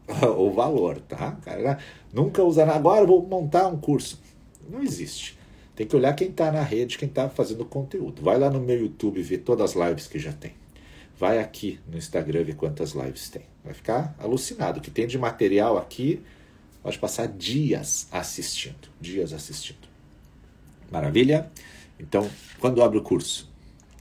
[0.38, 1.32] o valor, tá?
[1.42, 1.78] Cara,
[2.12, 4.20] nunca usar agora vou montar um curso.
[4.68, 5.38] Não existe.
[5.74, 8.22] Tem que olhar quem está na rede, quem está fazendo conteúdo.
[8.22, 10.52] Vai lá no meu YouTube ver todas as lives que já tem.
[11.18, 13.42] Vai aqui no Instagram ver quantas lives tem.
[13.64, 14.78] Vai ficar alucinado.
[14.78, 16.22] O que tem de material aqui,
[16.82, 18.88] pode passar dias assistindo.
[19.00, 19.88] Dias assistindo.
[20.90, 21.50] Maravilha?
[21.98, 22.28] Então,
[22.60, 23.50] quando abre o curso?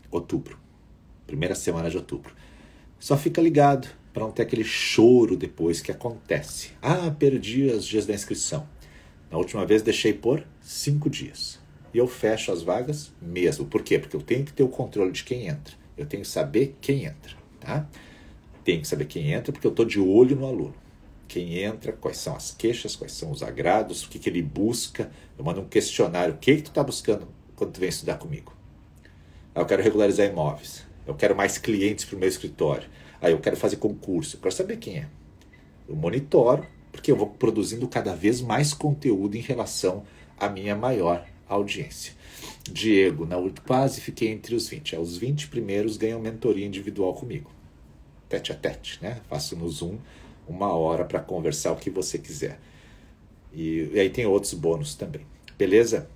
[0.09, 0.61] Outubro
[1.31, 2.33] primeira semana de outubro.
[2.99, 6.71] Só fica ligado para não ter aquele choro depois que acontece.
[6.81, 8.67] Ah, perdi os dias da inscrição.
[9.31, 11.57] Na última vez deixei por cinco dias.
[11.93, 13.65] E eu fecho as vagas mesmo.
[13.65, 13.97] Por quê?
[13.97, 15.73] Porque eu tenho que ter o controle de quem entra.
[15.97, 17.35] Eu tenho que saber quem entra.
[17.59, 17.87] Tá?
[18.63, 20.75] Tenho que saber quem entra porque eu estou de olho no aluno.
[21.27, 25.09] Quem entra, quais são as queixas, quais são os agrados, o que, que ele busca.
[25.37, 26.33] Eu mando um questionário.
[26.33, 28.53] O que, que tu está buscando quando tu vem estudar comigo?
[29.55, 30.85] Ah, eu quero regularizar imóveis.
[31.07, 32.89] Eu quero mais clientes para o meu escritório.
[33.21, 34.35] Aí eu quero fazer concurso.
[34.35, 35.07] Eu quero saber quem é.
[35.87, 40.03] Eu monitoro, porque eu vou produzindo cada vez mais conteúdo em relação
[40.37, 42.13] à minha maior audiência.
[42.63, 44.95] Diego, na quase fiquei entre os 20.
[44.97, 47.51] Os 20 primeiros ganham mentoria individual comigo.
[48.29, 49.19] Tete a tete, né?
[49.29, 49.97] Faço no Zoom
[50.47, 52.59] uma hora para conversar o que você quiser.
[53.53, 55.21] E, e, aí tem outros bônus também.
[55.57, 56.09] Beleza?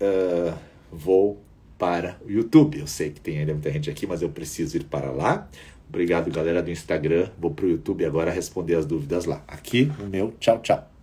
[0.00, 0.56] Uh,
[0.90, 1.40] vou
[1.78, 2.78] para o YouTube.
[2.78, 5.48] Eu sei que tem ainda muita gente aqui, mas eu preciso ir para lá.
[5.88, 7.28] Obrigado, galera do Instagram.
[7.38, 9.42] Vou para o YouTube agora responder as dúvidas lá.
[9.46, 10.95] Aqui no meu tchau, tchau.